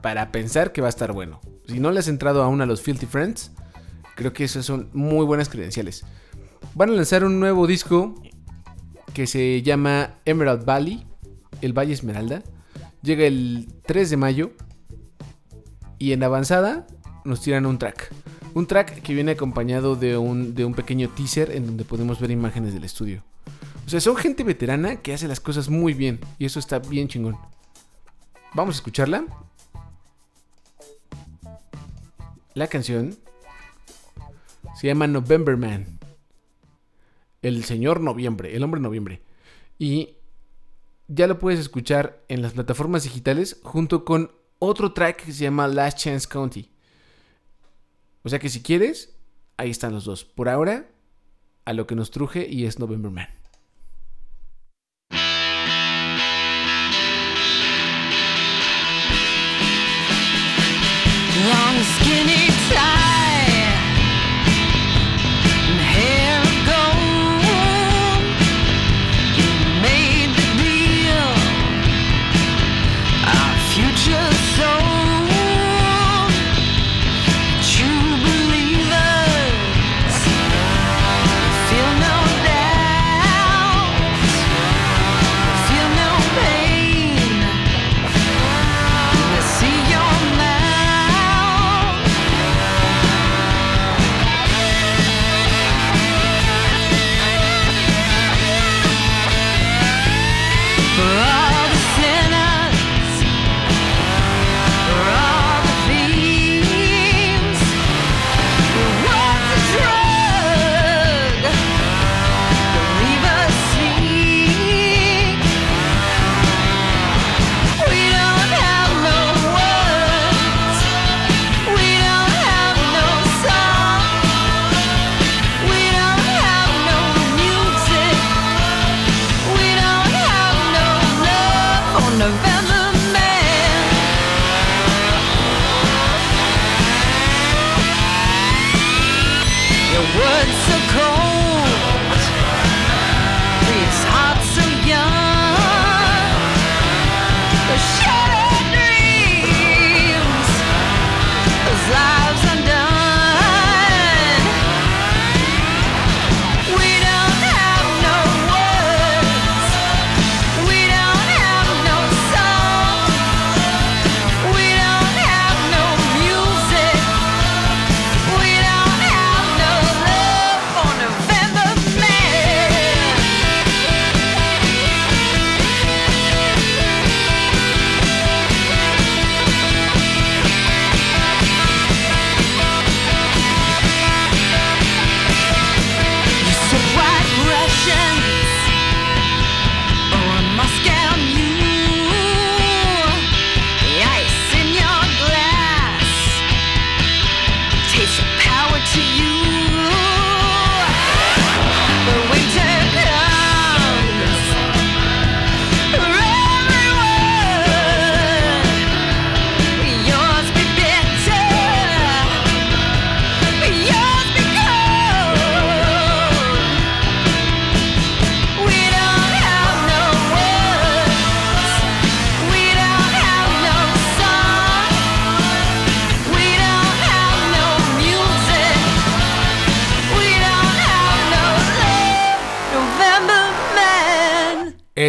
para 0.03 0.31
pensar 0.31 0.71
que 0.71 0.81
va 0.81 0.87
a 0.87 0.89
estar 0.89 1.13
bueno. 1.13 1.41
Si 1.67 1.79
no 1.79 1.91
le 1.91 1.99
has 1.99 2.07
entrado 2.07 2.43
aún 2.43 2.61
a 2.61 2.67
los 2.67 2.83
Filthy 2.83 3.07
Friends, 3.07 3.51
creo 4.15 4.33
que 4.33 4.43
esas 4.43 4.65
son 4.65 4.91
muy 4.93 5.25
buenas 5.25 5.49
credenciales. 5.49 6.05
Van 6.75 6.89
a 6.89 6.93
lanzar 6.93 7.23
un 7.23 7.39
nuevo 7.39 7.65
disco 7.65 8.13
que 9.13 9.27
se 9.27 9.61
llama 9.61 10.15
Emerald 10.25 10.65
Valley, 10.65 11.05
el 11.61 11.73
Valle 11.73 11.93
Esmeralda. 11.93 12.43
Llega 13.01 13.25
el 13.25 13.67
3 13.85 14.09
de 14.09 14.17
mayo 14.17 14.51
y 15.99 16.13
en 16.13 16.23
avanzada 16.23 16.87
nos 17.23 17.41
tiran 17.41 17.65
un 17.65 17.77
track. 17.77 18.13
Un 18.53 18.67
track 18.67 19.01
que 19.01 19.13
viene 19.13 19.31
acompañado 19.31 19.95
de 19.95 20.17
un, 20.17 20.55
de 20.55 20.65
un 20.65 20.73
pequeño 20.73 21.09
teaser 21.09 21.51
en 21.51 21.65
donde 21.65 21.85
podemos 21.85 22.19
ver 22.19 22.31
imágenes 22.31 22.73
del 22.73 22.83
estudio. 22.83 23.23
O 23.85 23.89
sea, 23.89 23.99
son 23.99 24.15
gente 24.15 24.43
veterana 24.43 24.97
que 24.97 25.13
hace 25.13 25.27
las 25.27 25.39
cosas 25.39 25.69
muy 25.69 25.93
bien 25.93 26.19
y 26.39 26.45
eso 26.45 26.59
está 26.59 26.79
bien 26.79 27.07
chingón. 27.07 27.37
Vamos 28.53 28.75
a 28.75 28.77
escucharla. 28.77 29.25
La 32.53 32.67
canción 32.67 33.17
se 34.79 34.87
llama 34.87 35.07
November 35.07 35.57
Man 35.57 35.99
el 37.43 37.63
señor 37.63 38.01
noviembre, 38.01 38.55
el 38.55 38.63
hombre 38.63 38.81
noviembre. 38.81 39.21
Y 39.77 40.15
ya 41.07 41.27
lo 41.27 41.37
puedes 41.37 41.59
escuchar 41.59 42.23
en 42.29 42.41
las 42.41 42.53
plataformas 42.53 43.03
digitales 43.03 43.59
junto 43.63 44.05
con 44.05 44.31
otro 44.57 44.93
track 44.93 45.25
que 45.25 45.31
se 45.31 45.43
llama 45.43 45.67
Last 45.67 45.99
Chance 45.99 46.27
County. 46.27 46.71
O 48.23 48.29
sea 48.29 48.39
que 48.39 48.49
si 48.49 48.63
quieres, 48.63 49.15
ahí 49.57 49.69
están 49.69 49.93
los 49.93 50.05
dos. 50.05 50.23
Por 50.23 50.49
ahora, 50.49 50.89
a 51.65 51.73
lo 51.73 51.85
que 51.85 51.95
nos 51.95 52.11
truje 52.11 52.47
y 52.49 52.65
es 52.65 52.79
November 52.79 53.11
Man. 53.11 53.27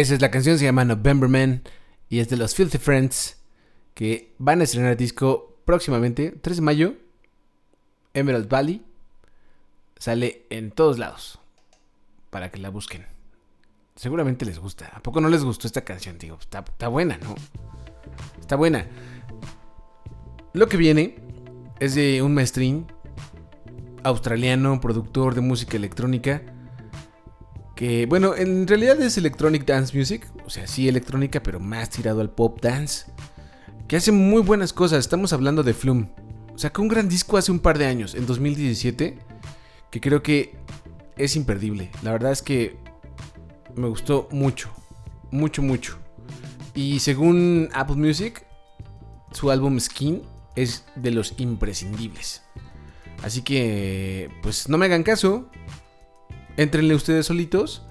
Esa 0.05 0.13
es 0.13 0.21
la 0.21 0.29
canción, 0.29 0.59
se 0.59 0.65
llama 0.65 0.85
November 0.85 1.27
Man 1.27 1.63
y 2.09 2.19
es 2.19 2.29
de 2.29 2.37
los 2.37 2.53
Filthy 2.53 2.77
Friends 2.77 3.37
que 3.95 4.35
van 4.37 4.61
a 4.61 4.65
estrenar 4.65 4.95
disco 4.95 5.57
próximamente, 5.65 6.29
3 6.29 6.57
de 6.57 6.61
mayo, 6.61 6.93
Emerald 8.13 8.47
Valley. 8.47 8.85
Sale 9.97 10.45
en 10.51 10.69
todos 10.69 10.99
lados 10.99 11.39
para 12.29 12.51
que 12.51 12.59
la 12.59 12.69
busquen. 12.69 13.07
Seguramente 13.95 14.45
les 14.45 14.59
gusta. 14.59 14.91
¿A 14.93 15.01
poco 15.01 15.21
no 15.21 15.27
les 15.27 15.43
gustó 15.43 15.65
esta 15.65 15.83
canción? 15.83 16.19
Digo, 16.19 16.37
está, 16.39 16.59
está 16.59 16.87
buena, 16.87 17.17
¿no? 17.17 17.33
Está 18.39 18.55
buena. 18.57 18.85
Lo 20.53 20.67
que 20.67 20.77
viene 20.77 21.15
es 21.79 21.95
de 21.95 22.21
un 22.21 22.35
maestrín 22.35 22.85
australiano, 24.03 24.79
productor 24.79 25.33
de 25.33 25.41
música 25.41 25.77
electrónica. 25.77 26.43
Que, 27.75 28.05
bueno, 28.05 28.35
en 28.35 28.67
realidad 28.67 29.01
es 29.01 29.17
electronic 29.17 29.65
dance 29.65 29.95
music. 29.97 30.27
O 30.45 30.49
sea, 30.49 30.65
sí 30.65 30.87
electrónica, 30.87 31.43
pero 31.43 31.59
más 31.59 31.89
tirado 31.89 32.21
al 32.21 32.29
pop 32.29 32.59
dance. 32.61 33.05
Que 33.87 33.97
hace 33.97 34.11
muy 34.11 34.41
buenas 34.41 34.73
cosas. 34.73 34.99
Estamos 34.99 35.33
hablando 35.33 35.61
de 35.61 35.73
Flume. 35.73 36.09
Sacó 36.55 36.81
un 36.81 36.87
gran 36.87 37.09
disco 37.09 37.37
hace 37.37 37.51
un 37.51 37.59
par 37.59 37.77
de 37.77 37.85
años, 37.85 38.15
en 38.15 38.25
2017. 38.25 39.17
Que 39.91 40.01
creo 40.01 40.23
que 40.23 40.55
es 41.17 41.35
imperdible. 41.35 41.91
La 42.01 42.13
verdad 42.13 42.31
es 42.31 42.41
que 42.41 42.77
me 43.75 43.87
gustó 43.87 44.29
mucho. 44.31 44.71
Mucho, 45.31 45.61
mucho. 45.61 45.97
Y 46.73 46.99
según 46.99 47.69
Apple 47.73 47.97
Music, 47.97 48.45
su 49.31 49.51
álbum 49.51 49.79
Skin 49.79 50.21
es 50.55 50.85
de 50.95 51.11
los 51.11 51.33
imprescindibles. 51.37 52.41
Así 53.23 53.41
que, 53.41 54.29
pues 54.41 54.69
no 54.69 54.77
me 54.77 54.85
hagan 54.85 55.03
caso. 55.03 55.49
Entrenle 56.57 56.95
ustedes 56.95 57.25
solitos. 57.25 57.83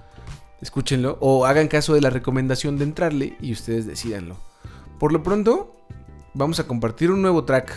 Escúchenlo. 0.60 1.18
O 1.20 1.46
hagan 1.46 1.68
caso 1.68 1.94
de 1.94 2.00
la 2.00 2.10
recomendación 2.10 2.78
de 2.78 2.84
entrarle 2.84 3.36
y 3.40 3.52
ustedes 3.52 3.86
decidanlo. 3.86 4.36
Por 4.98 5.12
lo 5.12 5.22
pronto, 5.22 5.76
vamos 6.34 6.60
a 6.60 6.66
compartir 6.66 7.10
un 7.10 7.22
nuevo 7.22 7.44
track. 7.44 7.74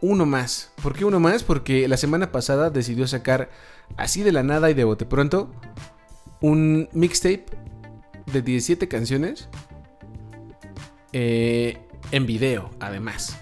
Uno 0.00 0.24
más. 0.24 0.72
¿Por 0.82 0.94
qué 0.94 1.04
uno 1.04 1.20
más? 1.20 1.42
Porque 1.42 1.86
la 1.88 1.96
semana 1.96 2.32
pasada 2.32 2.70
decidió 2.70 3.06
sacar 3.06 3.50
así 3.96 4.22
de 4.22 4.32
la 4.32 4.42
nada 4.42 4.70
y 4.70 4.74
de 4.74 4.84
bote 4.84 5.04
pronto 5.04 5.50
un 6.40 6.88
mixtape 6.92 7.44
de 8.32 8.42
17 8.42 8.88
canciones 8.88 9.48
eh, 11.12 11.78
en 12.12 12.26
video, 12.26 12.70
además. 12.80 13.38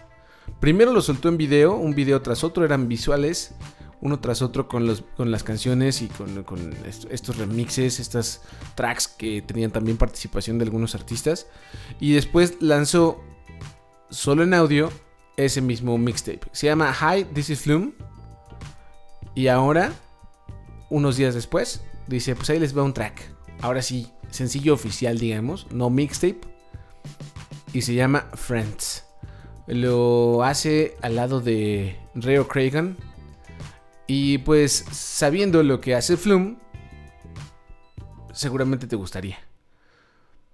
Primero 0.61 0.93
lo 0.93 1.01
soltó 1.01 1.29
en 1.29 1.37
video, 1.37 1.77
un 1.77 1.95
video 1.95 2.21
tras 2.23 2.43
otro, 2.43 2.65
eran 2.65 2.89
visuales, 2.89 3.55
uno 4.01 4.21
tras 4.21 4.43
otro 4.43 4.69
con, 4.69 4.87
los, 4.87 5.03
con 5.17 5.31
las 5.31 5.43
canciones 5.43 6.03
y 6.03 6.09
con, 6.09 6.45
con 6.45 6.73
est- 6.87 7.07
estos 7.11 7.37
remixes, 7.37 7.99
estas 7.99 8.43
tracks 8.75 9.09
que 9.09 9.43
tenían 9.43 9.71
también 9.71 9.97
participación 9.97 10.59
de 10.59 10.65
algunos 10.65 10.95
artistas. 10.95 11.47
Y 11.99 12.13
después 12.13 12.57
lanzó 12.61 13.21
solo 14.11 14.43
en 14.45 14.55
audio 14.55 14.91
ese 15.37 15.61
mismo 15.61 15.99
mixtape. 15.99 16.41
Se 16.53 16.67
llama 16.67 16.95
Hi, 16.95 17.25
This 17.25 17.51
is 17.51 17.61
Flume. 17.61 17.93
Y 19.35 19.49
ahora, 19.49 19.93
unos 20.91 21.17
días 21.17 21.35
después, 21.35 21.83
dice, 22.07 22.35
pues 22.35 22.51
ahí 22.51 22.59
les 22.59 22.77
va 22.77 22.83
un 22.83 22.95
track. 22.95 23.21
Ahora 23.61 23.83
sí, 23.83 24.09
sencillo 24.31 24.75
oficial, 24.75 25.19
digamos, 25.19 25.67
no 25.71 25.91
mixtape. 25.91 26.41
Y 27.73 27.83
se 27.83 27.95
llama 27.95 28.27
Friends. 28.35 29.05
Lo 29.67 30.43
hace 30.45 30.97
al 31.03 31.17
lado 31.17 31.41
de 31.41 31.99
Reo 32.15 32.49
Cragen. 32.49 32.97
Y 34.09 34.39
pues 34.39 34.87
sabiendo 34.91 35.63
lo 35.63 35.81
que 35.81 35.95
hace 35.95 36.17
Flume, 36.17 36.57
seguramente 38.33 38.87
te 38.87 38.97
gustaría. 38.97 39.39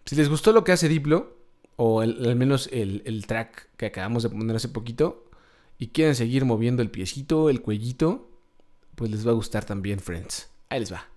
Si 0.04 0.16
les 0.16 0.28
gustó 0.28 0.52
lo 0.52 0.64
que 0.64 0.72
hace 0.72 0.88
Diplo, 0.88 1.38
o 1.76 2.00
al 2.00 2.36
menos 2.36 2.68
el, 2.72 3.02
el 3.06 3.26
track 3.26 3.68
que 3.76 3.86
acabamos 3.86 4.24
de 4.24 4.30
poner 4.30 4.56
hace 4.56 4.68
poquito, 4.68 5.30
y 5.78 5.88
quieren 5.88 6.14
seguir 6.14 6.44
moviendo 6.44 6.82
el 6.82 6.90
piecito, 6.90 7.48
el 7.48 7.62
cuellito, 7.62 8.28
pues 8.96 9.10
les 9.10 9.26
va 9.26 9.30
a 9.30 9.34
gustar 9.34 9.64
también 9.64 10.00
Friends. 10.00 10.50
Ahí 10.68 10.80
les 10.80 10.92
va. 10.92 11.13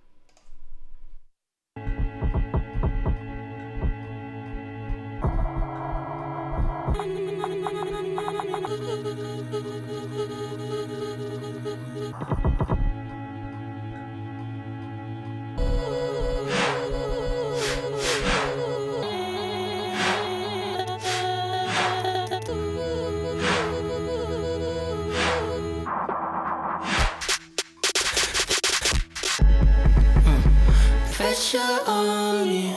Pressure 31.50 31.80
on 31.86 32.46
me, 32.46 32.74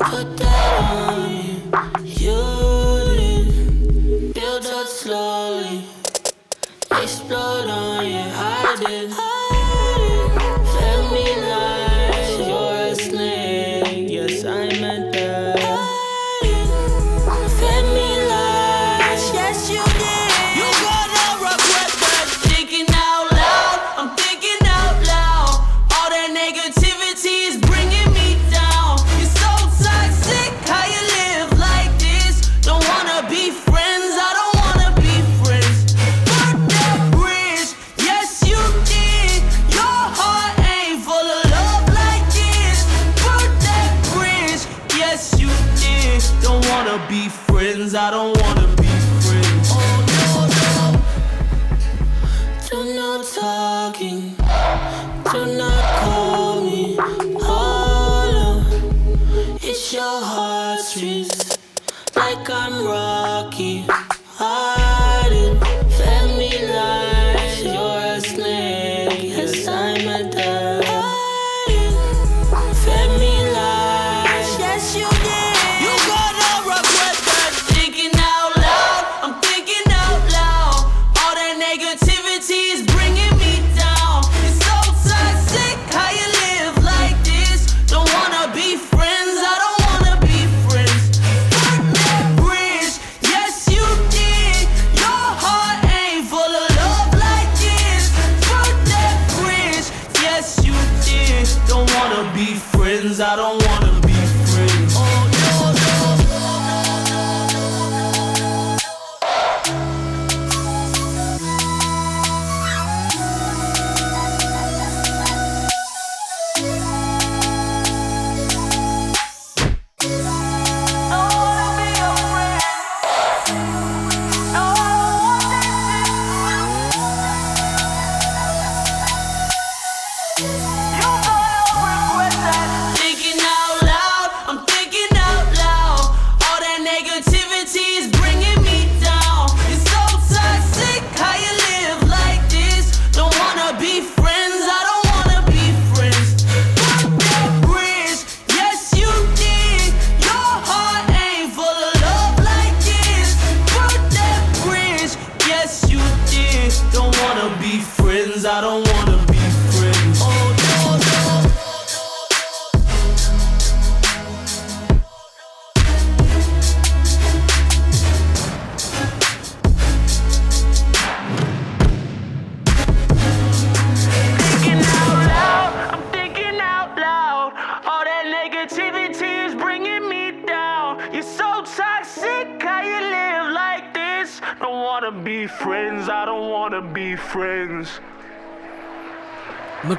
put 0.00 0.47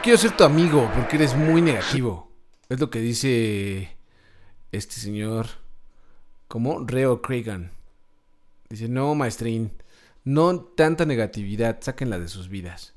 quiero 0.09 0.21
ser 0.23 0.35
tu 0.35 0.43
amigo 0.43 0.89
porque 0.95 1.17
eres 1.17 1.35
muy 1.35 1.61
negativo. 1.61 2.31
Es 2.67 2.79
lo 2.79 2.89
que 2.89 2.99
dice 2.99 3.95
este 4.71 4.95
señor. 4.95 5.45
¿Cómo? 6.47 6.83
Reo 6.83 7.21
Cregan. 7.21 7.69
Dice, 8.69 8.89
no, 8.89 9.13
maestrín. 9.13 9.71
No 10.23 10.61
tanta 10.61 11.05
negatividad, 11.05 11.77
sáquenla 11.81 12.17
de 12.17 12.27
sus 12.27 12.49
vidas. 12.49 12.95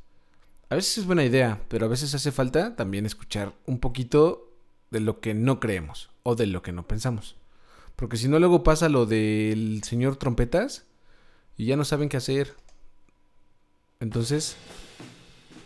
A 0.70 0.74
veces 0.74 0.96
es 0.96 1.04
buena 1.04 1.22
idea, 1.22 1.60
pero 1.68 1.84
a 1.84 1.90
veces 1.90 2.14
hace 2.14 2.32
falta 2.32 2.76
también 2.76 3.04
escuchar 3.04 3.52
un 3.66 3.78
poquito 3.78 4.48
de 4.90 5.00
lo 5.00 5.20
que 5.20 5.34
no 5.34 5.60
creemos 5.60 6.08
o 6.22 6.34
de 6.34 6.46
lo 6.46 6.62
que 6.62 6.72
no 6.72 6.88
pensamos. 6.88 7.36
Porque 7.94 8.16
si 8.16 8.26
no, 8.26 8.38
luego 8.38 8.62
pasa 8.62 8.88
lo 8.88 9.04
del 9.04 9.82
señor 9.84 10.16
trompetas 10.16 10.86
y 11.58 11.66
ya 11.66 11.76
no 11.76 11.84
saben 11.84 12.08
qué 12.08 12.16
hacer. 12.16 12.54
Entonces, 14.00 14.56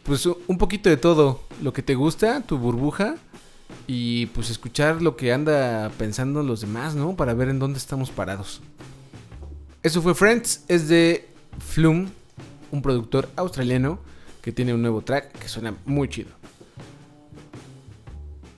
pues 0.06 0.26
un 0.26 0.58
poquito 0.58 0.88
de 0.88 0.96
todo. 0.96 1.40
Lo 1.62 1.72
que 1.72 1.82
te 1.82 1.94
gusta, 1.94 2.40
tu 2.42 2.58
burbuja. 2.58 3.16
Y 3.88 4.26
pues 4.26 4.50
escuchar 4.50 5.02
lo 5.02 5.16
que 5.16 5.32
anda 5.32 5.90
pensando 5.98 6.42
los 6.42 6.60
demás, 6.60 6.94
¿no? 6.94 7.16
Para 7.16 7.34
ver 7.34 7.48
en 7.48 7.58
dónde 7.58 7.78
estamos 7.78 8.10
parados. 8.10 8.60
Eso 9.82 10.00
fue 10.02 10.14
Friends. 10.14 10.64
Es 10.68 10.88
de 10.88 11.28
Flume, 11.58 12.08
un 12.70 12.82
productor 12.82 13.28
australiano 13.36 13.98
que 14.42 14.52
tiene 14.52 14.72
un 14.72 14.82
nuevo 14.82 15.02
track 15.02 15.32
que 15.38 15.48
suena 15.48 15.74
muy 15.84 16.08
chido. 16.08 16.30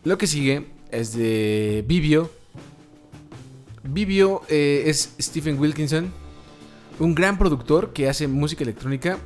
Lo 0.04 0.18
que 0.18 0.26
sigue 0.26 0.66
es 0.90 1.16
de 1.16 1.84
Vivio. 1.86 2.30
Vivio 3.82 4.42
eh, 4.48 4.84
es 4.86 5.14
Stephen 5.20 5.58
Wilkinson, 5.58 6.12
un 6.98 7.14
gran 7.14 7.38
productor 7.38 7.92
que 7.92 8.08
hace 8.08 8.28
música 8.28 8.64
electrónica, 8.64 9.18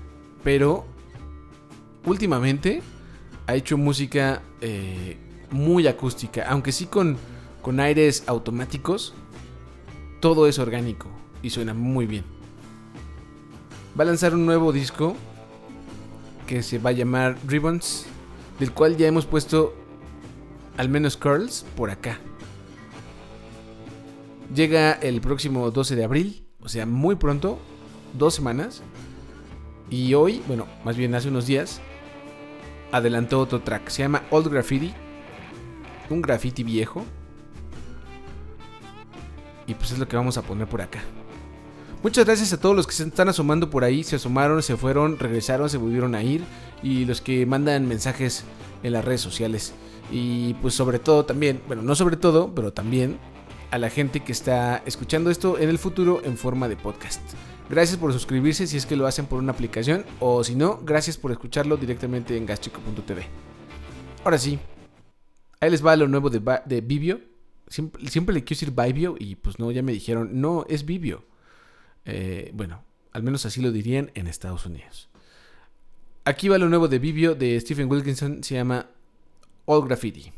pero 0.44 0.86
últimamente 2.04 2.82
ha 3.46 3.54
hecho 3.54 3.76
música 3.76 4.42
eh, 4.60 5.16
muy 5.50 5.86
acústica, 5.86 6.46
aunque 6.48 6.72
sí 6.72 6.86
con, 6.86 7.16
con 7.60 7.80
aires 7.80 8.24
automáticos, 8.26 9.14
todo 10.20 10.46
es 10.46 10.58
orgánico 10.58 11.08
y 11.42 11.50
suena 11.50 11.74
muy 11.74 12.06
bien. 12.06 12.24
Va 13.98 14.04
a 14.04 14.06
lanzar 14.06 14.34
un 14.34 14.46
nuevo 14.46 14.72
disco 14.72 15.16
que 16.46 16.62
se 16.62 16.78
va 16.78 16.90
a 16.90 16.92
llamar 16.92 17.36
Ribbons, 17.46 18.06
del 18.58 18.72
cual 18.72 18.96
ya 18.96 19.06
hemos 19.06 19.26
puesto 19.26 19.74
al 20.76 20.88
menos 20.88 21.16
curls 21.16 21.64
por 21.76 21.90
acá. 21.90 22.18
Llega 24.54 24.92
el 24.92 25.20
próximo 25.20 25.70
12 25.70 25.96
de 25.96 26.04
abril, 26.04 26.44
o 26.60 26.68
sea, 26.68 26.86
muy 26.86 27.16
pronto, 27.16 27.58
dos 28.18 28.34
semanas. 28.34 28.82
Y 29.90 30.14
hoy, 30.14 30.42
bueno, 30.46 30.66
más 30.84 30.96
bien 30.96 31.14
hace 31.14 31.28
unos 31.28 31.46
días, 31.46 31.80
adelantó 32.92 33.40
otro 33.40 33.60
track. 33.60 33.88
Se 33.88 34.02
llama 34.02 34.22
Old 34.30 34.48
Graffiti. 34.48 34.94
Un 36.10 36.22
graffiti 36.22 36.62
viejo. 36.62 37.04
Y 39.66 39.74
pues 39.74 39.92
es 39.92 39.98
lo 39.98 40.06
que 40.06 40.16
vamos 40.16 40.36
a 40.36 40.42
poner 40.42 40.68
por 40.68 40.82
acá. 40.82 41.00
Muchas 42.02 42.24
gracias 42.24 42.52
a 42.52 42.60
todos 42.60 42.76
los 42.76 42.86
que 42.86 42.92
se 42.92 43.04
están 43.04 43.28
asomando 43.28 43.70
por 43.70 43.84
ahí. 43.84 44.04
Se 44.04 44.16
asomaron, 44.16 44.62
se 44.62 44.76
fueron, 44.76 45.18
regresaron, 45.18 45.70
se 45.70 45.78
volvieron 45.78 46.14
a 46.14 46.22
ir. 46.22 46.44
Y 46.82 47.04
los 47.04 47.20
que 47.20 47.46
mandan 47.46 47.88
mensajes 47.88 48.44
en 48.82 48.92
las 48.92 49.04
redes 49.04 49.20
sociales. 49.20 49.72
Y 50.10 50.54
pues 50.54 50.74
sobre 50.74 50.98
todo 50.98 51.24
también, 51.24 51.62
bueno, 51.66 51.82
no 51.82 51.94
sobre 51.94 52.16
todo, 52.16 52.54
pero 52.54 52.72
también 52.72 53.18
a 53.70 53.78
la 53.78 53.88
gente 53.88 54.20
que 54.20 54.32
está 54.32 54.82
escuchando 54.84 55.30
esto 55.30 55.58
en 55.58 55.70
el 55.70 55.78
futuro 55.78 56.20
en 56.24 56.36
forma 56.36 56.68
de 56.68 56.76
podcast. 56.76 57.22
Gracias 57.72 57.98
por 57.98 58.12
suscribirse 58.12 58.66
si 58.66 58.76
es 58.76 58.84
que 58.84 58.96
lo 58.96 59.06
hacen 59.06 59.24
por 59.24 59.38
una 59.38 59.52
aplicación 59.52 60.04
o 60.20 60.44
si 60.44 60.54
no, 60.54 60.80
gracias 60.84 61.16
por 61.16 61.32
escucharlo 61.32 61.78
directamente 61.78 62.36
en 62.36 62.44
gaschico.tv. 62.44 63.22
Ahora 64.24 64.36
sí, 64.36 64.58
ahí 65.58 65.70
les 65.70 65.82
va 65.82 65.96
lo 65.96 66.06
nuevo 66.06 66.28
de, 66.28 66.42
de 66.66 66.80
Vivio. 66.82 67.22
Siempre, 67.68 68.06
siempre 68.08 68.34
le 68.34 68.44
quiero 68.44 68.60
decir 68.60 68.74
Vivio 68.76 69.16
y 69.18 69.36
pues 69.36 69.58
no, 69.58 69.70
ya 69.70 69.82
me 69.82 69.92
dijeron, 69.92 70.38
no, 70.38 70.66
es 70.68 70.84
Vivio. 70.84 71.24
Eh, 72.04 72.50
bueno, 72.52 72.84
al 73.10 73.22
menos 73.22 73.46
así 73.46 73.62
lo 73.62 73.72
dirían 73.72 74.10
en 74.12 74.26
Estados 74.26 74.66
Unidos. 74.66 75.08
Aquí 76.26 76.50
va 76.50 76.58
lo 76.58 76.68
nuevo 76.68 76.88
de 76.88 76.98
Vivio 76.98 77.34
de 77.34 77.58
Stephen 77.58 77.90
Wilkinson, 77.90 78.44
se 78.44 78.54
llama 78.54 78.90
All 79.64 79.88
Graffiti. 79.88 80.30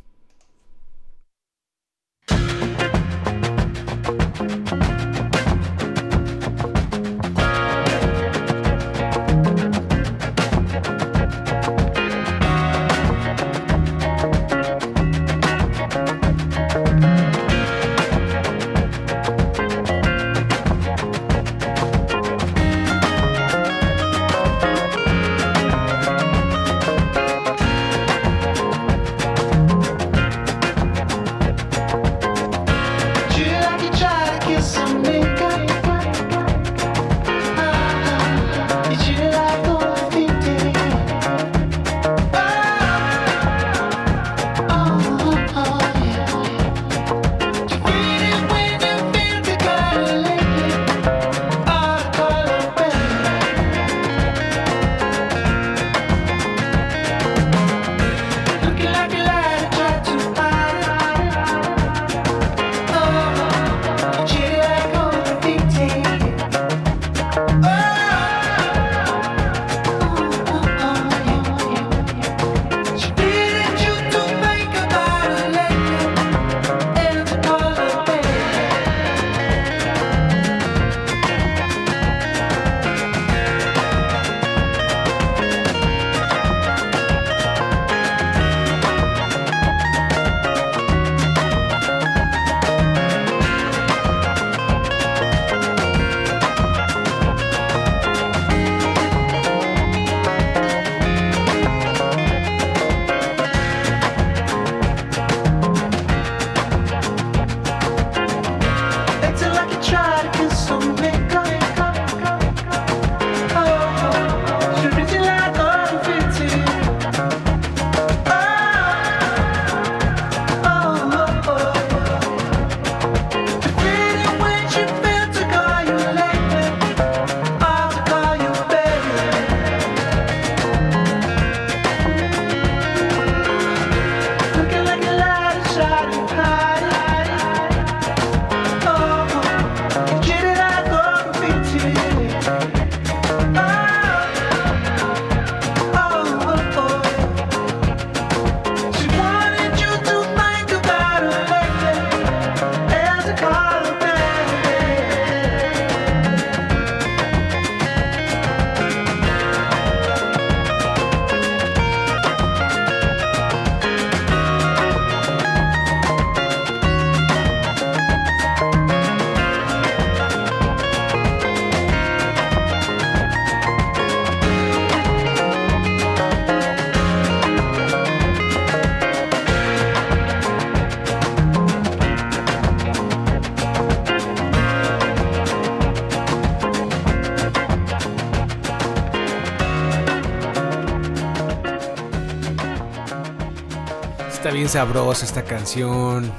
Sabrosa 194.75 195.25
esta 195.25 195.45
canción. 195.45 196.33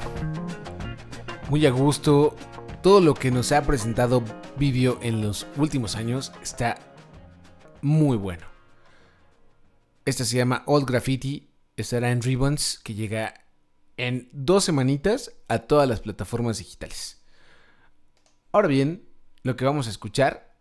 Muy 1.49 1.65
a 1.65 1.71
gusto. 1.71 2.35
Todo 2.83 2.99
lo 2.99 3.13
que 3.13 3.31
nos 3.31 3.53
ha 3.53 3.61
presentado 3.61 4.21
Video 4.57 4.99
en 5.01 5.21
los 5.21 5.47
últimos 5.55 5.95
años 5.95 6.33
está 6.43 6.77
muy 7.81 8.17
bueno. 8.17 8.45
Esta 10.03 10.25
se 10.25 10.35
llama 10.35 10.63
Old 10.65 10.85
Graffiti. 10.85 11.49
Estará 11.77 12.11
en 12.11 12.21
Ribbons, 12.21 12.81
que 12.83 12.93
llega 12.93 13.45
en 13.95 14.27
dos 14.33 14.65
semanitas 14.65 15.31
a 15.47 15.59
todas 15.59 15.87
las 15.87 16.01
plataformas 16.01 16.57
digitales. 16.57 17.23
Ahora 18.51 18.67
bien, 18.67 19.07
lo 19.43 19.55
que 19.55 19.63
vamos 19.63 19.87
a 19.87 19.91
escuchar 19.91 20.57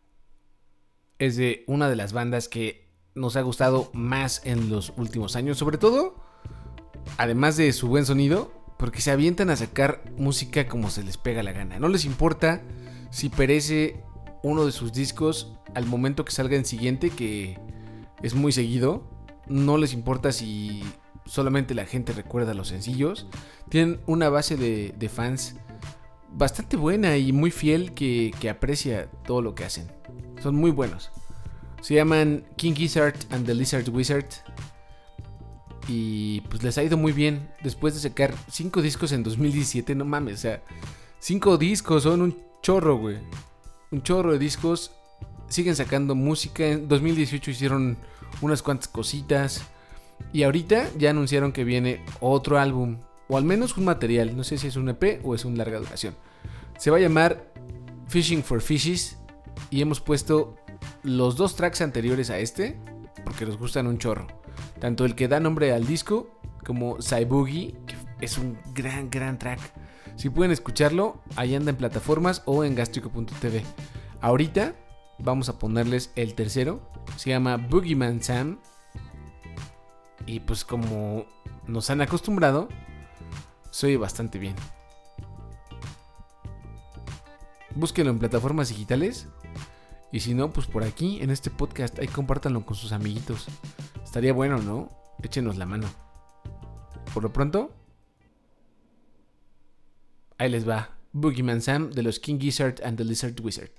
es 1.19 1.35
de 1.35 1.65
una 1.67 1.89
de 1.89 1.97
las 1.97 2.13
bandas 2.13 2.49
que 2.49 2.89
nos 3.17 3.35
ha 3.35 3.43
gustado 3.43 3.91
más 3.95 4.47
en 4.47 4.71
los 4.71 4.93
últimos 4.97 5.35
años, 5.35 5.59
sobre 5.59 5.77
todo, 5.77 6.24
además 7.17 7.57
de 7.57 7.73
su 7.73 7.89
buen 7.89 8.07
sonido, 8.07 8.53
porque 8.77 9.01
se 9.01 9.11
avientan 9.11 9.51
a 9.51 9.57
sacar 9.57 10.03
música 10.19 10.67
como 10.67 10.91
se 10.91 11.03
les 11.03 11.17
pega 11.17 11.43
la 11.43 11.53
gana. 11.53 11.79
No 11.79 11.89
les 11.89 12.05
importa 12.05 12.63
si 13.11 13.29
perece 13.29 14.03
uno 14.43 14.67
de 14.67 14.73
sus 14.73 14.93
discos 14.93 15.57
al 15.75 15.87
momento 15.87 16.25
que 16.25 16.33
salga 16.33 16.57
el 16.57 16.67
siguiente, 16.67 17.11
que 17.11 17.59
es 18.23 18.35
muy 18.35 18.53
seguido. 18.53 19.09
No 19.47 19.79
les 19.79 19.93
importa 19.93 20.33
si 20.33 20.83
solamente 21.25 21.75
la 21.75 21.87
gente 21.87 22.13
recuerda 22.13 22.55
los 22.55 22.69
sencillos. 22.69 23.27
Tienen 23.69 24.01
una 24.07 24.29
base 24.29 24.57
de, 24.57 25.09
fans 25.09 25.57
bastante 26.33 26.77
buena 26.77 27.17
y 27.17 27.33
muy 27.33 27.51
fiel 27.51 27.93
que, 27.93 28.33
que 28.41 28.51
aprecia 28.51 29.11
todo 29.27 29.41
lo 29.43 29.55
que 29.55 29.65
hacen. 29.65 29.91
Son 30.43 30.55
muy 30.55 30.71
buenos. 30.71 31.11
Se 31.81 31.95
llaman 31.95 32.45
King 32.57 32.75
Gizzard 32.75 33.17
and 33.31 33.47
the 33.47 33.55
Lizard 33.55 33.89
Wizard. 33.89 34.27
Y 35.89 36.41
pues 36.43 36.63
les 36.63 36.79
ha 36.79 36.83
ido 36.83 36.97
muy 36.97 37.13
bien. 37.13 37.49
Después 37.63 37.95
de 37.95 38.01
sacar 38.01 38.35
5 38.51 38.83
discos 38.83 39.13
en 39.13 39.23
2017, 39.23 39.95
no 39.95 40.05
mames, 40.05 40.35
o 40.35 40.39
sea, 40.39 40.63
5 41.21 41.59
discos 41.59 42.03
son 42.05 42.23
un 42.23 42.37
chorro, 42.63 42.97
güey. 42.97 43.19
Un 43.91 44.03
chorro 44.03 44.33
de 44.33 44.39
discos. 44.39 44.93
Siguen 45.49 45.77
sacando 45.77 46.15
música. 46.15 46.67
En 46.67 46.89
2018 46.89 47.51
hicieron 47.51 47.97
unas 48.41 48.63
cuantas 48.63 48.89
cositas. 48.89 49.63
Y 50.33 50.43
ahorita 50.43 50.91
ya 50.99 51.11
anunciaron 51.11 51.53
que 51.53 51.65
viene 51.65 52.05
otro 52.21 52.59
álbum. 52.59 52.99
O 53.29 53.37
al 53.37 53.45
menos 53.45 53.77
un 53.77 53.85
material. 53.85 54.37
No 54.37 54.45
sé 54.45 54.59
si 54.59 54.67
es 54.67 54.77
un 54.77 54.89
EP 54.89 55.21
o 55.23 55.35
es 55.35 55.45
un 55.45 55.57
larga 55.57 55.79
duración. 55.79 56.15
Se 56.79 56.91
va 56.91 56.97
a 56.97 57.01
llamar 57.01 57.53
Fishing 58.09 58.43
for 58.43 58.61
Fishes. 58.61 59.17
Y 59.71 59.81
hemos 59.81 60.01
puesto 60.01 60.57
los 61.03 61.37
dos 61.37 61.57
tracks 61.57 61.81
anteriores 61.83 62.31
a 62.31 62.39
este. 62.39 62.79
Porque 63.25 63.47
nos 63.47 63.59
gustan 63.59 63.87
un 63.87 63.99
chorro. 63.99 64.44
Tanto 64.81 65.05
el 65.05 65.15
que 65.15 65.29
da 65.29 65.41
nombre 65.41 65.73
al 65.73 65.87
disco 65.87 66.29
como 66.65 66.97
Boogie, 67.29 67.75
que 67.87 67.97
es 68.21 68.39
un 68.39 68.59
gran, 68.75 69.11
gran 69.11 69.39
track. 69.39 69.61
Si 70.17 70.31
pueden 70.31 70.53
escucharlo, 70.53 71.21
ahí 71.37 71.55
anda 71.55 71.71
en 71.71 71.77
plataformas 71.77 72.43
o 72.45 72.65
en 72.65 72.75
gastrico.tv. 72.75 73.63
Ahorita 74.21 74.75
vamos 75.19 75.49
a 75.49 75.59
ponerles 75.59 76.13
el 76.17 76.35
tercero. 76.35 76.81
Se 77.17 77.31
llama 77.31 77.57
Boogeyman 77.57 78.23
Sam. 78.23 78.59
Y 80.27 80.41
pues 80.41 80.65
como 80.65 81.27
nos 81.67 81.91
han 81.91 82.01
acostumbrado, 82.01 82.69
se 83.71 83.89
oye 83.89 83.97
bastante 83.97 84.39
bien. 84.39 84.55
Búsquenlo 87.75 88.11
en 88.13 88.19
plataformas 88.19 88.69
digitales. 88.69 89.29
Y 90.15 90.21
si 90.21 90.33
no, 90.33 90.53
pues 90.53 90.69
por 90.69 90.85
aquí, 90.85 91.19
en 91.23 91.31
este 91.31 91.51
podcast, 91.51 91.99
ahí 91.99 92.07
compártanlo 92.07 92.65
con 92.65 92.77
sus 92.77 92.93
amiguitos. 92.93 93.49
Estaría 94.05 94.33
bueno, 94.33 94.59
¿no? 94.59 94.89
Échenos 95.21 95.57
la 95.57 95.67
mano. 95.67 95.89
Por 97.13 97.25
lo 97.25 97.33
pronto, 97.33 97.73
ahí 100.39 100.51
les 100.51 100.69
va. 100.69 100.91
Boogeyman 101.11 101.61
Sam 101.63 101.91
de 101.91 102.05
los 102.05 102.21
King 102.21 102.39
Gizzard 102.39 102.77
and 102.85 102.97
the 102.97 103.03
Lizard 103.03 103.35
Wizard. 103.41 103.73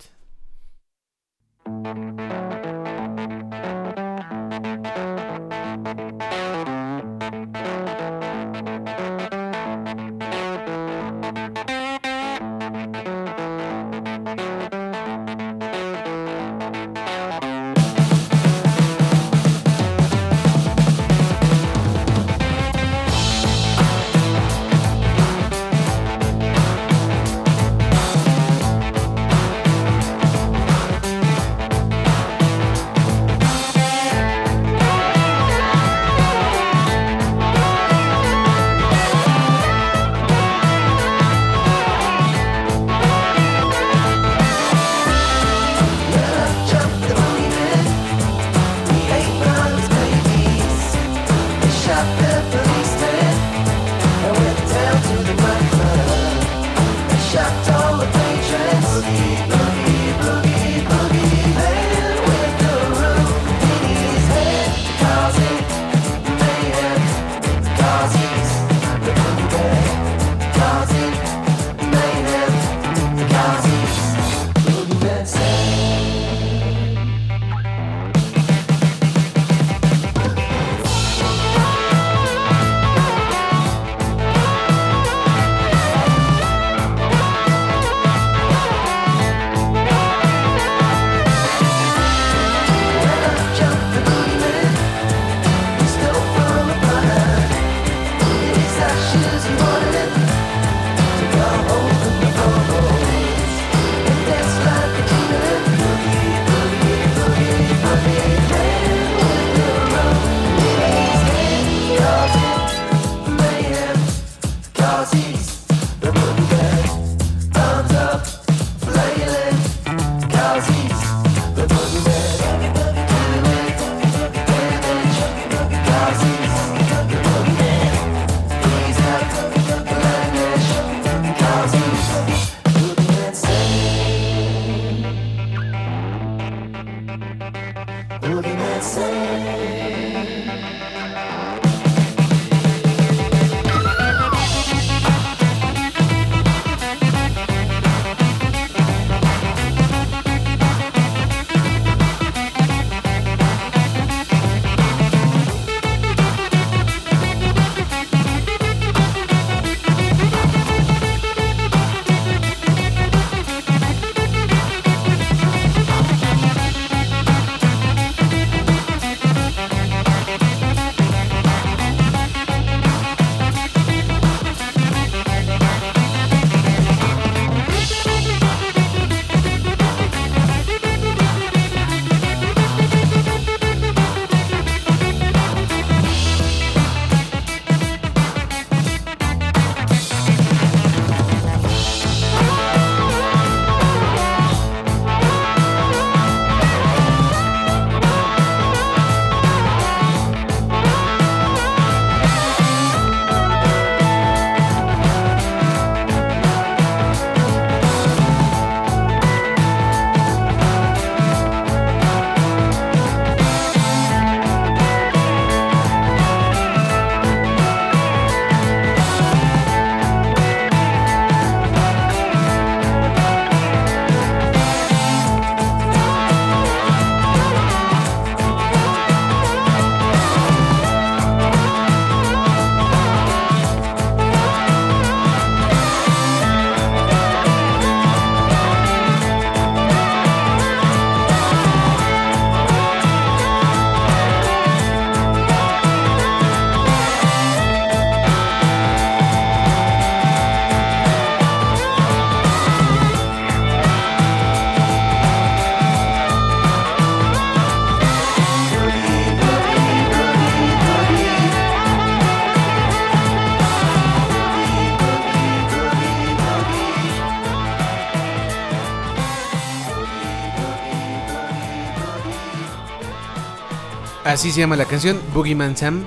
Así 274.36 274.52
se 274.52 274.60
llama 274.60 274.76
la 274.76 274.84
canción, 274.84 275.18
Boogeyman 275.34 275.78
Sam. 275.78 276.06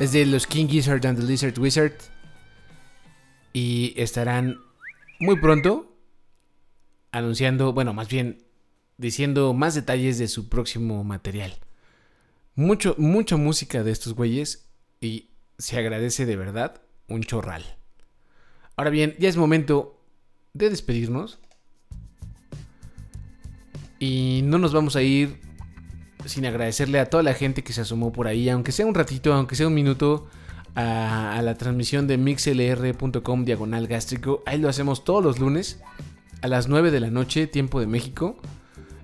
Es 0.00 0.12
de 0.12 0.24
los 0.24 0.46
King 0.46 0.68
Gizzard 0.68 1.04
and 1.06 1.20
the 1.20 1.26
Lizard 1.26 1.58
Wizard. 1.58 1.92
Y 3.52 3.92
estarán 3.98 4.56
muy 5.20 5.38
pronto 5.38 5.94
anunciando, 7.10 7.74
bueno, 7.74 7.92
más 7.92 8.08
bien 8.08 8.46
diciendo 8.96 9.52
más 9.52 9.74
detalles 9.74 10.16
de 10.16 10.28
su 10.28 10.48
próximo 10.48 11.04
material. 11.04 11.58
Mucho, 12.54 12.94
mucha 12.96 13.36
música 13.36 13.82
de 13.84 13.90
estos 13.90 14.14
güeyes 14.14 14.66
y 14.98 15.28
se 15.58 15.76
agradece 15.76 16.24
de 16.24 16.36
verdad 16.36 16.80
un 17.06 17.22
chorral. 17.22 17.76
Ahora 18.76 18.88
bien, 18.88 19.14
ya 19.18 19.28
es 19.28 19.36
momento 19.36 20.02
de 20.54 20.70
despedirnos. 20.70 21.38
Y 23.98 24.40
no 24.44 24.56
nos 24.56 24.72
vamos 24.72 24.96
a 24.96 25.02
ir 25.02 25.51
sin 26.26 26.46
agradecerle 26.46 26.98
a 26.98 27.10
toda 27.10 27.22
la 27.22 27.34
gente 27.34 27.62
que 27.62 27.72
se 27.72 27.82
asomó 27.82 28.12
por 28.12 28.26
ahí, 28.26 28.48
aunque 28.48 28.72
sea 28.72 28.86
un 28.86 28.94
ratito, 28.94 29.32
aunque 29.32 29.54
sea 29.56 29.66
un 29.66 29.74
minuto, 29.74 30.28
a, 30.74 31.40
la 31.42 31.54
transmisión 31.56 32.06
de 32.06 32.18
mixlr.com 32.18 33.44
diagonal 33.44 33.86
gástrico. 33.86 34.42
Ahí 34.46 34.58
lo 34.58 34.68
hacemos 34.68 35.04
todos 35.04 35.22
los 35.22 35.38
lunes 35.38 35.80
a 36.40 36.48
las 36.48 36.68
9 36.68 36.90
de 36.90 37.00
la 37.00 37.10
noche, 37.10 37.46
tiempo 37.46 37.80
de 37.80 37.86
México. 37.86 38.36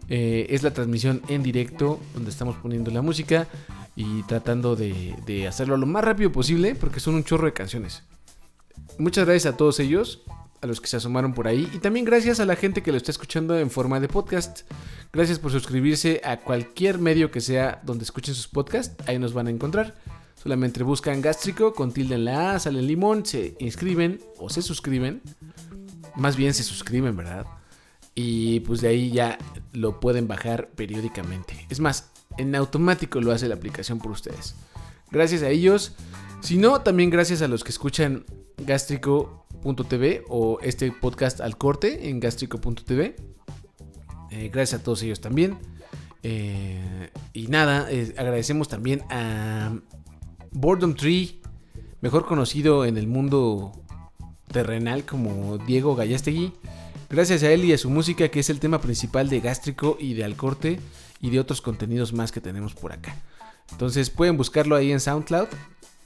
Eh, 0.09 0.47
es 0.51 0.63
la 0.63 0.73
transmisión 0.73 1.21
en 1.29 1.43
directo 1.43 2.01
donde 2.15 2.31
estamos 2.31 2.57
poniendo 2.57 2.91
la 2.91 3.03
música 3.03 3.47
y 3.95 4.23
tratando 4.23 4.75
de 4.77 5.47
hacerlo 5.47 5.77
lo 5.77 5.87
más 5.87 6.05
rápido 6.05 6.33
posible 6.33 6.75
porque 6.75 7.01
son 7.01 7.15
un 7.15 7.25
chorro 7.25 7.47
de 7.47 7.53
canciones. 7.53 8.05
Muchas 8.99 9.27
gracias 9.27 9.55
a 9.55 9.57
todos 9.57 9.79
ellos, 9.81 10.23
a 10.61 10.67
los 10.67 10.81
que 10.81 10.89
se 10.89 10.97
asomaron 10.97 11.35
por 11.35 11.47
ahí 11.47 11.71
y 11.73 11.79
también 11.79 12.05
gracias 12.05 12.41
a 12.41 12.45
la 12.45 12.57
gente 12.57 12.83
que 12.83 12.91
lo 12.91 12.97
está 12.97 13.11
escuchando 13.11 13.59
en 13.59 13.71
forma 13.71 14.01
de 14.01 14.09
podcast. 14.09 14.63
Gracias 15.13 15.39
por 15.39 15.53
suscribirse 15.53 16.21
a 16.25 16.39
cualquier 16.39 16.99
medio 16.99 17.31
que 17.31 17.41
sea 17.41 17.81
donde 17.85 18.05
escuchen 18.05 18.35
sus 18.35 18.49
podcasts, 18.49 18.97
ahí 19.07 19.19
nos 19.19 19.33
van 19.33 19.47
a 19.47 19.51
encontrar. 19.51 19.95
Solamente 20.43 20.83
buscan 20.83 21.21
gástrico 21.21 21.75
con 21.75 21.93
tilde 21.93 22.15
en 22.15 22.25
la 22.25 22.53
A, 22.53 22.59
sale 22.59 22.79
el 22.79 22.87
limón, 22.87 23.27
se 23.27 23.57
inscriben 23.59 24.21
o 24.39 24.49
se 24.49 24.63
suscriben. 24.63 25.21
Más 26.15 26.37
bien 26.37 26.55
se 26.55 26.63
suscriben, 26.63 27.17
¿verdad? 27.17 27.47
Y 28.15 28.61
pues 28.61 28.81
de 28.81 28.89
ahí 28.89 29.11
ya 29.11 29.39
lo 29.73 30.01
pueden 30.01 30.29
bajar 30.29 30.71
periódicamente. 30.71 31.67
Es 31.71 31.81
más, 31.81 32.11
en 32.37 32.55
automático 32.55 33.21
lo 33.21 33.33
hace 33.33 33.49
la 33.49 33.57
aplicación 33.57 33.99
por 33.99 34.13
ustedes. 34.13 34.55
Gracias 35.11 35.43
a 35.43 35.49
ellos. 35.49 35.95
Si 36.41 36.57
no, 36.57 36.81
también 36.83 37.11
gracias 37.11 37.43
a 37.43 37.49
los 37.49 37.65
que 37.65 37.71
escuchan 37.71 38.25
gastrico.tv 39.59 40.25
o 40.29 40.59
este 40.63 40.93
podcast 40.93 41.41
al 41.41 41.57
corte 41.57 42.09
en 42.09 42.21
gastrico.tv. 42.21 43.17
Eh, 44.31 44.51
gracias 44.53 44.81
a 44.81 44.85
todos 44.85 45.03
ellos 45.03 45.21
también. 45.21 45.59
Eh, 46.23 47.11
y 47.33 47.47
nada, 47.49 47.87
eh, 47.91 48.15
agradecemos 48.17 48.69
también 48.69 49.03
a 49.11 49.79
Boredom 50.51 50.95
Tree, 50.95 51.41
mejor 52.01 52.27
conocido 52.27 52.85
en 52.85 52.97
el 52.97 53.07
mundo 53.07 53.73
terrenal 54.53 55.05
como 55.05 55.59
Diego 55.59 55.95
Gallastegui. 55.95 56.53
Gracias 57.11 57.43
a 57.43 57.51
él 57.51 57.65
y 57.65 57.73
a 57.73 57.79
su 57.79 57.89
música, 57.89 58.29
que 58.29 58.41
es 58.41 58.51
el 58.51 58.61
tema 58.61 58.81
principal 58.81 59.29
de 59.29 59.41
Gástrico 59.41 59.97
y 59.99 60.15
de 60.15 60.25
Alcorte 60.25 60.79
y 61.21 61.31
de 61.31 61.41
otros 61.41 61.63
contenidos 61.63 62.13
más 62.13 62.33
que 62.33 62.41
tenemos 62.41 62.75
por 62.75 62.93
acá. 62.93 63.17
Entonces 63.71 64.11
pueden 64.11 64.37
buscarlo 64.37 64.77
ahí 64.77 64.93
en 64.93 65.01
SoundCloud. 65.01 65.49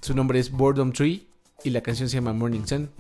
Su 0.00 0.14
nombre 0.14 0.38
es 0.38 0.50
Boredom 0.50 0.92
Tree 0.92 1.26
y 1.64 1.70
la 1.70 1.80
canción 1.80 2.08
se 2.08 2.14
llama 2.14 2.32
Morning 2.32 2.64
Sun. 2.66 2.90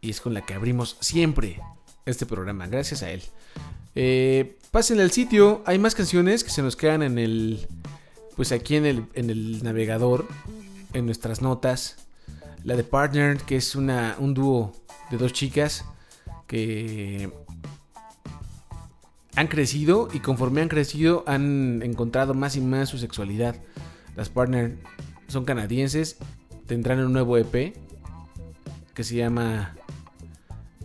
Y 0.00 0.10
es 0.10 0.20
con 0.20 0.34
la 0.34 0.42
que 0.42 0.54
abrimos 0.54 0.96
siempre 1.00 1.60
este 2.04 2.26
programa, 2.26 2.66
gracias 2.66 3.02
a 3.02 3.10
él. 3.10 3.22
Eh, 3.94 4.58
pasen 4.70 5.00
al 5.00 5.10
sitio, 5.10 5.62
hay 5.66 5.78
más 5.78 5.94
canciones 5.94 6.44
que 6.44 6.50
se 6.50 6.62
nos 6.62 6.76
quedan 6.76 7.02
en 7.02 7.18
el. 7.18 7.66
Pues 8.36 8.52
aquí 8.52 8.76
en 8.76 8.84
el, 8.84 9.06
en 9.14 9.30
el 9.30 9.64
navegador, 9.64 10.26
en 10.92 11.06
nuestras 11.06 11.40
notas. 11.40 12.06
La 12.64 12.76
de 12.76 12.84
Partner, 12.84 13.38
que 13.38 13.56
es 13.56 13.74
una, 13.74 14.16
un 14.18 14.34
dúo 14.34 14.72
de 15.10 15.16
dos 15.16 15.32
chicas 15.32 15.84
que 16.46 17.30
han 19.36 19.48
crecido 19.48 20.08
y 20.12 20.20
conforme 20.20 20.62
han 20.62 20.68
crecido 20.68 21.22
han 21.26 21.82
encontrado 21.82 22.34
más 22.34 22.56
y 22.56 22.60
más 22.60 22.88
su 22.88 22.98
sexualidad. 22.98 23.56
Las 24.16 24.30
Partner 24.30 24.76
son 25.28 25.44
canadienses, 25.44 26.16
tendrán 26.66 27.00
un 27.00 27.12
nuevo 27.12 27.36
EP 27.36 27.76
que 28.94 29.04
se 29.04 29.14
llama 29.14 29.76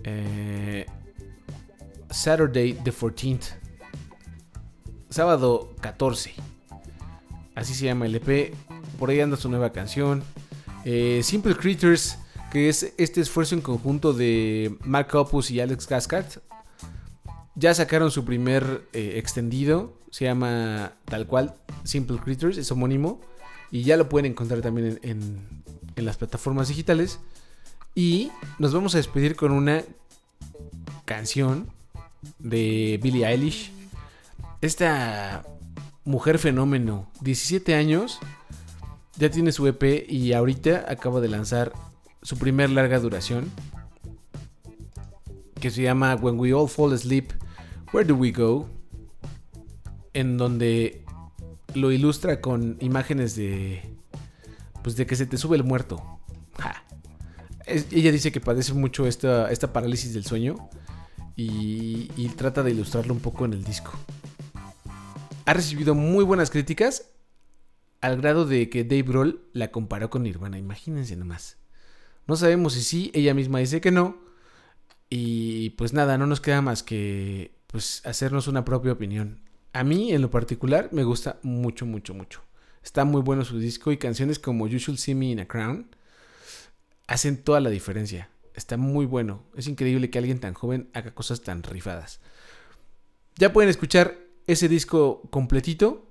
eh, 0.04 0.86
Saturday 2.10 2.74
the 2.74 2.91
14th. 2.91 3.56
Sábado 5.10 5.74
14. 5.82 6.34
Así 7.56 7.74
se 7.74 7.86
llama 7.86 8.06
el 8.06 8.16
EP. 8.16 8.54
Por 8.97 9.10
ahí 9.10 9.20
anda 9.20 9.38
su 9.38 9.49
nueva 9.49 9.72
canción. 9.72 10.24
Eh, 10.86 11.22
Simple 11.24 11.56
Creatures, 11.56 12.18
que 12.52 12.70
es 12.70 12.93
este 12.97 13.22
esfuerzo 13.22 13.56
en 13.56 13.62
conjunto 13.62 14.14
de 14.14 14.78
Mark 14.84 15.14
Opus 15.16 15.52
y 15.52 15.60
Alex 15.60 15.88
Gascard. 15.88 16.26
Ya 17.56 17.74
sacaron 17.74 18.12
su 18.12 18.26
primer 18.26 18.84
eh, 18.93 19.14
extendido. 19.18 19.93
Se 20.10 20.26
llama 20.26 20.93
tal 21.06 21.28
cual 21.28 21.56
Simple 21.84 22.18
Creatures, 22.18 22.58
es 22.58 22.72
homónimo. 22.72 23.22
Y 23.70 23.84
ya 23.84 23.97
lo 23.97 24.10
pueden 24.10 24.32
encontrar 24.32 24.62
también 24.62 24.99
en, 25.04 25.62
las 25.95 26.18
plataformas 26.18 26.68
digitales. 26.68 27.20
Y 27.94 28.32
nos 28.58 28.74
vamos 28.74 28.96
a 28.96 28.98
despedir 28.98 29.36
con 29.36 29.52
una 29.52 29.84
canción 31.06 31.70
de 32.39 33.00
Billie 33.02 33.26
Eilish. 33.26 33.72
Esta 34.62 35.44
mujer 36.06 36.39
fenómeno, 36.39 37.10
17 37.22 37.76
años, 37.76 38.20
ya 39.18 39.30
tiene 39.30 39.52
su 39.52 39.68
EP 39.68 40.10
y 40.10 40.34
ahorita 40.34 40.86
acaba 40.88 41.20
de 41.20 41.28
lanzar 41.28 41.74
su 42.22 42.38
primer 42.38 42.70
larga 42.70 43.00
duración. 43.00 43.52
Que 45.60 45.70
se 45.70 45.84
llama 45.84 46.16
When 46.16 46.39
We 46.39 46.54
All 46.54 46.70
Fall 46.70 46.94
Asleep, 46.94 47.32
Where 47.94 48.08
Do 48.08 48.16
We 48.16 48.32
Go? 48.32 48.70
En 50.14 50.38
donde 50.38 51.04
lo 51.74 51.92
ilustra 51.92 52.42
con 52.42 52.78
imágenes 52.80 53.36
de. 53.36 53.82
Pues 54.82 54.96
de 54.96 55.06
que 55.06 55.16
se 55.16 55.26
te 55.26 55.38
sube 55.38 55.58
el 55.58 55.64
muerto. 55.64 56.20
Ja. 56.58 56.84
Ella 57.72 58.12
dice 58.12 58.32
que 58.32 58.40
padece 58.40 58.74
mucho 58.74 59.08
esta, 59.08 59.52
esta 59.52 59.74
parálisis 59.74 60.14
del 60.14 60.26
sueño 60.26 60.70
y, 61.36 62.12
y 62.16 62.30
trata 62.30 62.64
de 62.64 62.72
ilustrarlo 62.72 63.14
un 63.14 63.20
poco 63.20 63.46
en 63.46 63.54
el 63.54 63.64
disco. 63.64 63.92
Ha 65.46 65.54
recibido 65.54 65.96
muy 65.96 66.24
buenas 66.24 66.52
críticas 66.52 67.08
al 68.02 68.18
grado 68.18 68.46
de 68.46 68.70
que 68.70 68.84
Dave 68.84 69.04
Grohl 69.04 69.42
la 69.54 69.72
comparó 69.72 70.10
con 70.10 70.24
Nirvana. 70.24 70.58
Imagínense 70.58 71.16
nomás. 71.16 71.58
No 72.28 72.36
sabemos 72.36 72.74
si 72.74 72.82
sí, 72.82 73.12
ella 73.14 73.34
misma 73.34 73.60
dice 73.60 73.82
que 73.82 73.92
no. 73.92 74.18
Y 75.10 75.72
pues 75.72 75.94
nada, 75.94 76.18
no 76.18 76.26
nos 76.26 76.42
queda 76.42 76.62
más 76.62 76.84
que 76.84 77.54
pues 77.68 78.02
hacernos 78.06 78.48
una 78.48 78.66
propia 78.66 78.94
opinión. 78.94 79.42
A 79.74 79.84
mí 79.84 80.12
en 80.12 80.22
lo 80.22 80.32
particular 80.32 80.90
me 80.92 81.04
gusta 81.04 81.40
mucho, 81.44 81.86
mucho, 81.86 82.14
mucho. 82.14 82.42
Está 82.84 83.06
muy 83.06 83.22
bueno 83.22 83.46
su 83.46 83.60
disco 83.60 83.92
y 83.92 83.98
canciones 83.98 84.40
como 84.40 84.68
You 84.68 84.80
Should 84.80 84.98
See 84.98 85.16
Me 85.16 85.28
in 85.28 85.40
a 85.40 85.48
Crown 85.48 85.88
hacen 87.12 87.43
toda 87.43 87.59
la 87.59 87.70
diferencia. 87.70 88.30
Está 88.53 88.78
muy 88.78 89.05
bueno. 89.05 89.43
Es 89.57 89.68
increíble 89.68 90.09
que 90.09 90.18
alguien 90.18 90.39
tan 90.39 90.53
joven 90.53 90.89
haga 90.93 91.14
cosas 91.14 91.41
tan 91.41 91.62
rifadas. 91.62 92.22
Ya 93.36 93.51
pueden 93.51 93.70
escuchar 93.70 94.18
ese 94.47 94.70
disco 94.70 95.22
completito. 95.30 96.07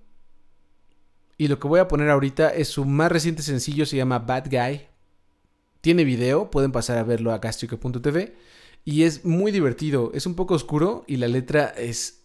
Y 1.38 1.48
lo 1.48 1.58
que 1.58 1.68
voy 1.68 1.80
a 1.80 1.88
poner 1.88 2.10
ahorita 2.10 2.50
es 2.50 2.68
su 2.68 2.84
más 2.84 3.10
reciente 3.10 3.42
sencillo, 3.42 3.86
se 3.86 3.96
llama 3.96 4.18
Bad 4.18 4.50
Guy. 4.50 4.88
Tiene 5.80 6.04
video, 6.04 6.50
pueden 6.50 6.70
pasar 6.70 6.98
a 6.98 7.02
verlo 7.02 7.32
a 7.32 7.38
gastrico.tv. 7.38 8.34
Y 8.84 9.04
es 9.04 9.24
muy 9.24 9.52
divertido, 9.52 10.10
es 10.12 10.26
un 10.26 10.34
poco 10.34 10.52
oscuro 10.52 11.04
y 11.06 11.16
la 11.16 11.28
letra 11.28 11.68
es 11.68 12.24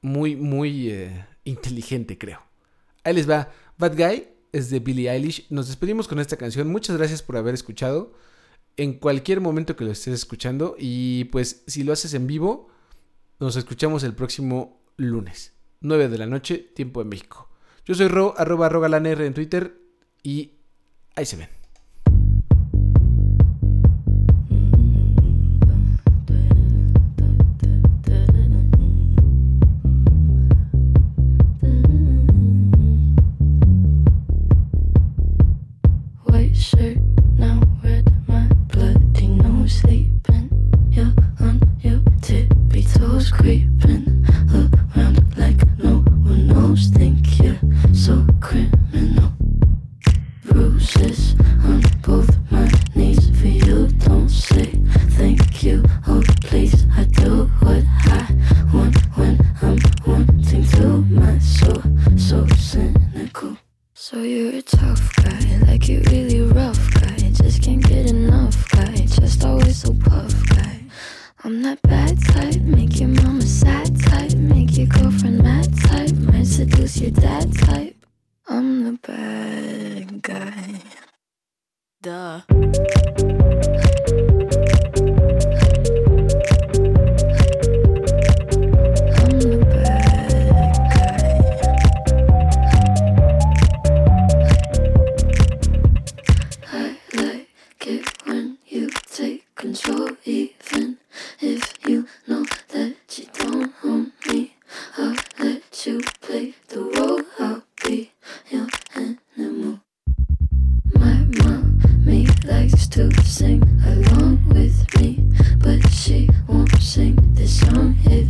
muy, 0.00 0.34
muy 0.34 0.90
eh, 0.90 1.24
inteligente, 1.44 2.18
creo. 2.18 2.40
Ahí 3.04 3.14
les 3.14 3.30
va. 3.30 3.52
Bad 3.78 3.96
Guy 3.96 4.28
es 4.52 4.70
de 4.70 4.80
Billie 4.80 5.10
Eilish. 5.10 5.46
Nos 5.50 5.68
despedimos 5.68 6.08
con 6.08 6.18
esta 6.18 6.36
canción. 6.36 6.68
Muchas 6.68 6.96
gracias 6.96 7.22
por 7.22 7.36
haber 7.36 7.54
escuchado. 7.54 8.12
En 8.76 8.94
cualquier 8.94 9.40
momento 9.40 9.76
que 9.76 9.84
lo 9.84 9.90
estés 9.90 10.14
escuchando. 10.14 10.76
Y 10.78 11.24
pues 11.24 11.64
si 11.66 11.84
lo 11.84 11.92
haces 11.92 12.14
en 12.14 12.26
vivo, 12.26 12.68
nos 13.40 13.56
escuchamos 13.56 14.04
el 14.04 14.14
próximo 14.14 14.82
lunes. 14.96 15.54
9 15.80 16.08
de 16.08 16.18
la 16.18 16.26
noche, 16.26 16.58
tiempo 16.58 17.02
de 17.02 17.08
México. 17.08 17.48
Yo 17.84 17.94
soy 17.94 18.08
Ro, 18.08 18.34
arroba 18.36 18.68
rogalanr 18.68 19.22
en 19.22 19.34
Twitter. 19.34 19.80
Y 20.22 20.58
ahí 21.14 21.24
se 21.24 21.36
ven. 21.36 21.57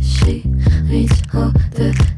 She 0.01 0.43
reads 0.89 1.21
all 1.33 1.51
the 1.71 2.08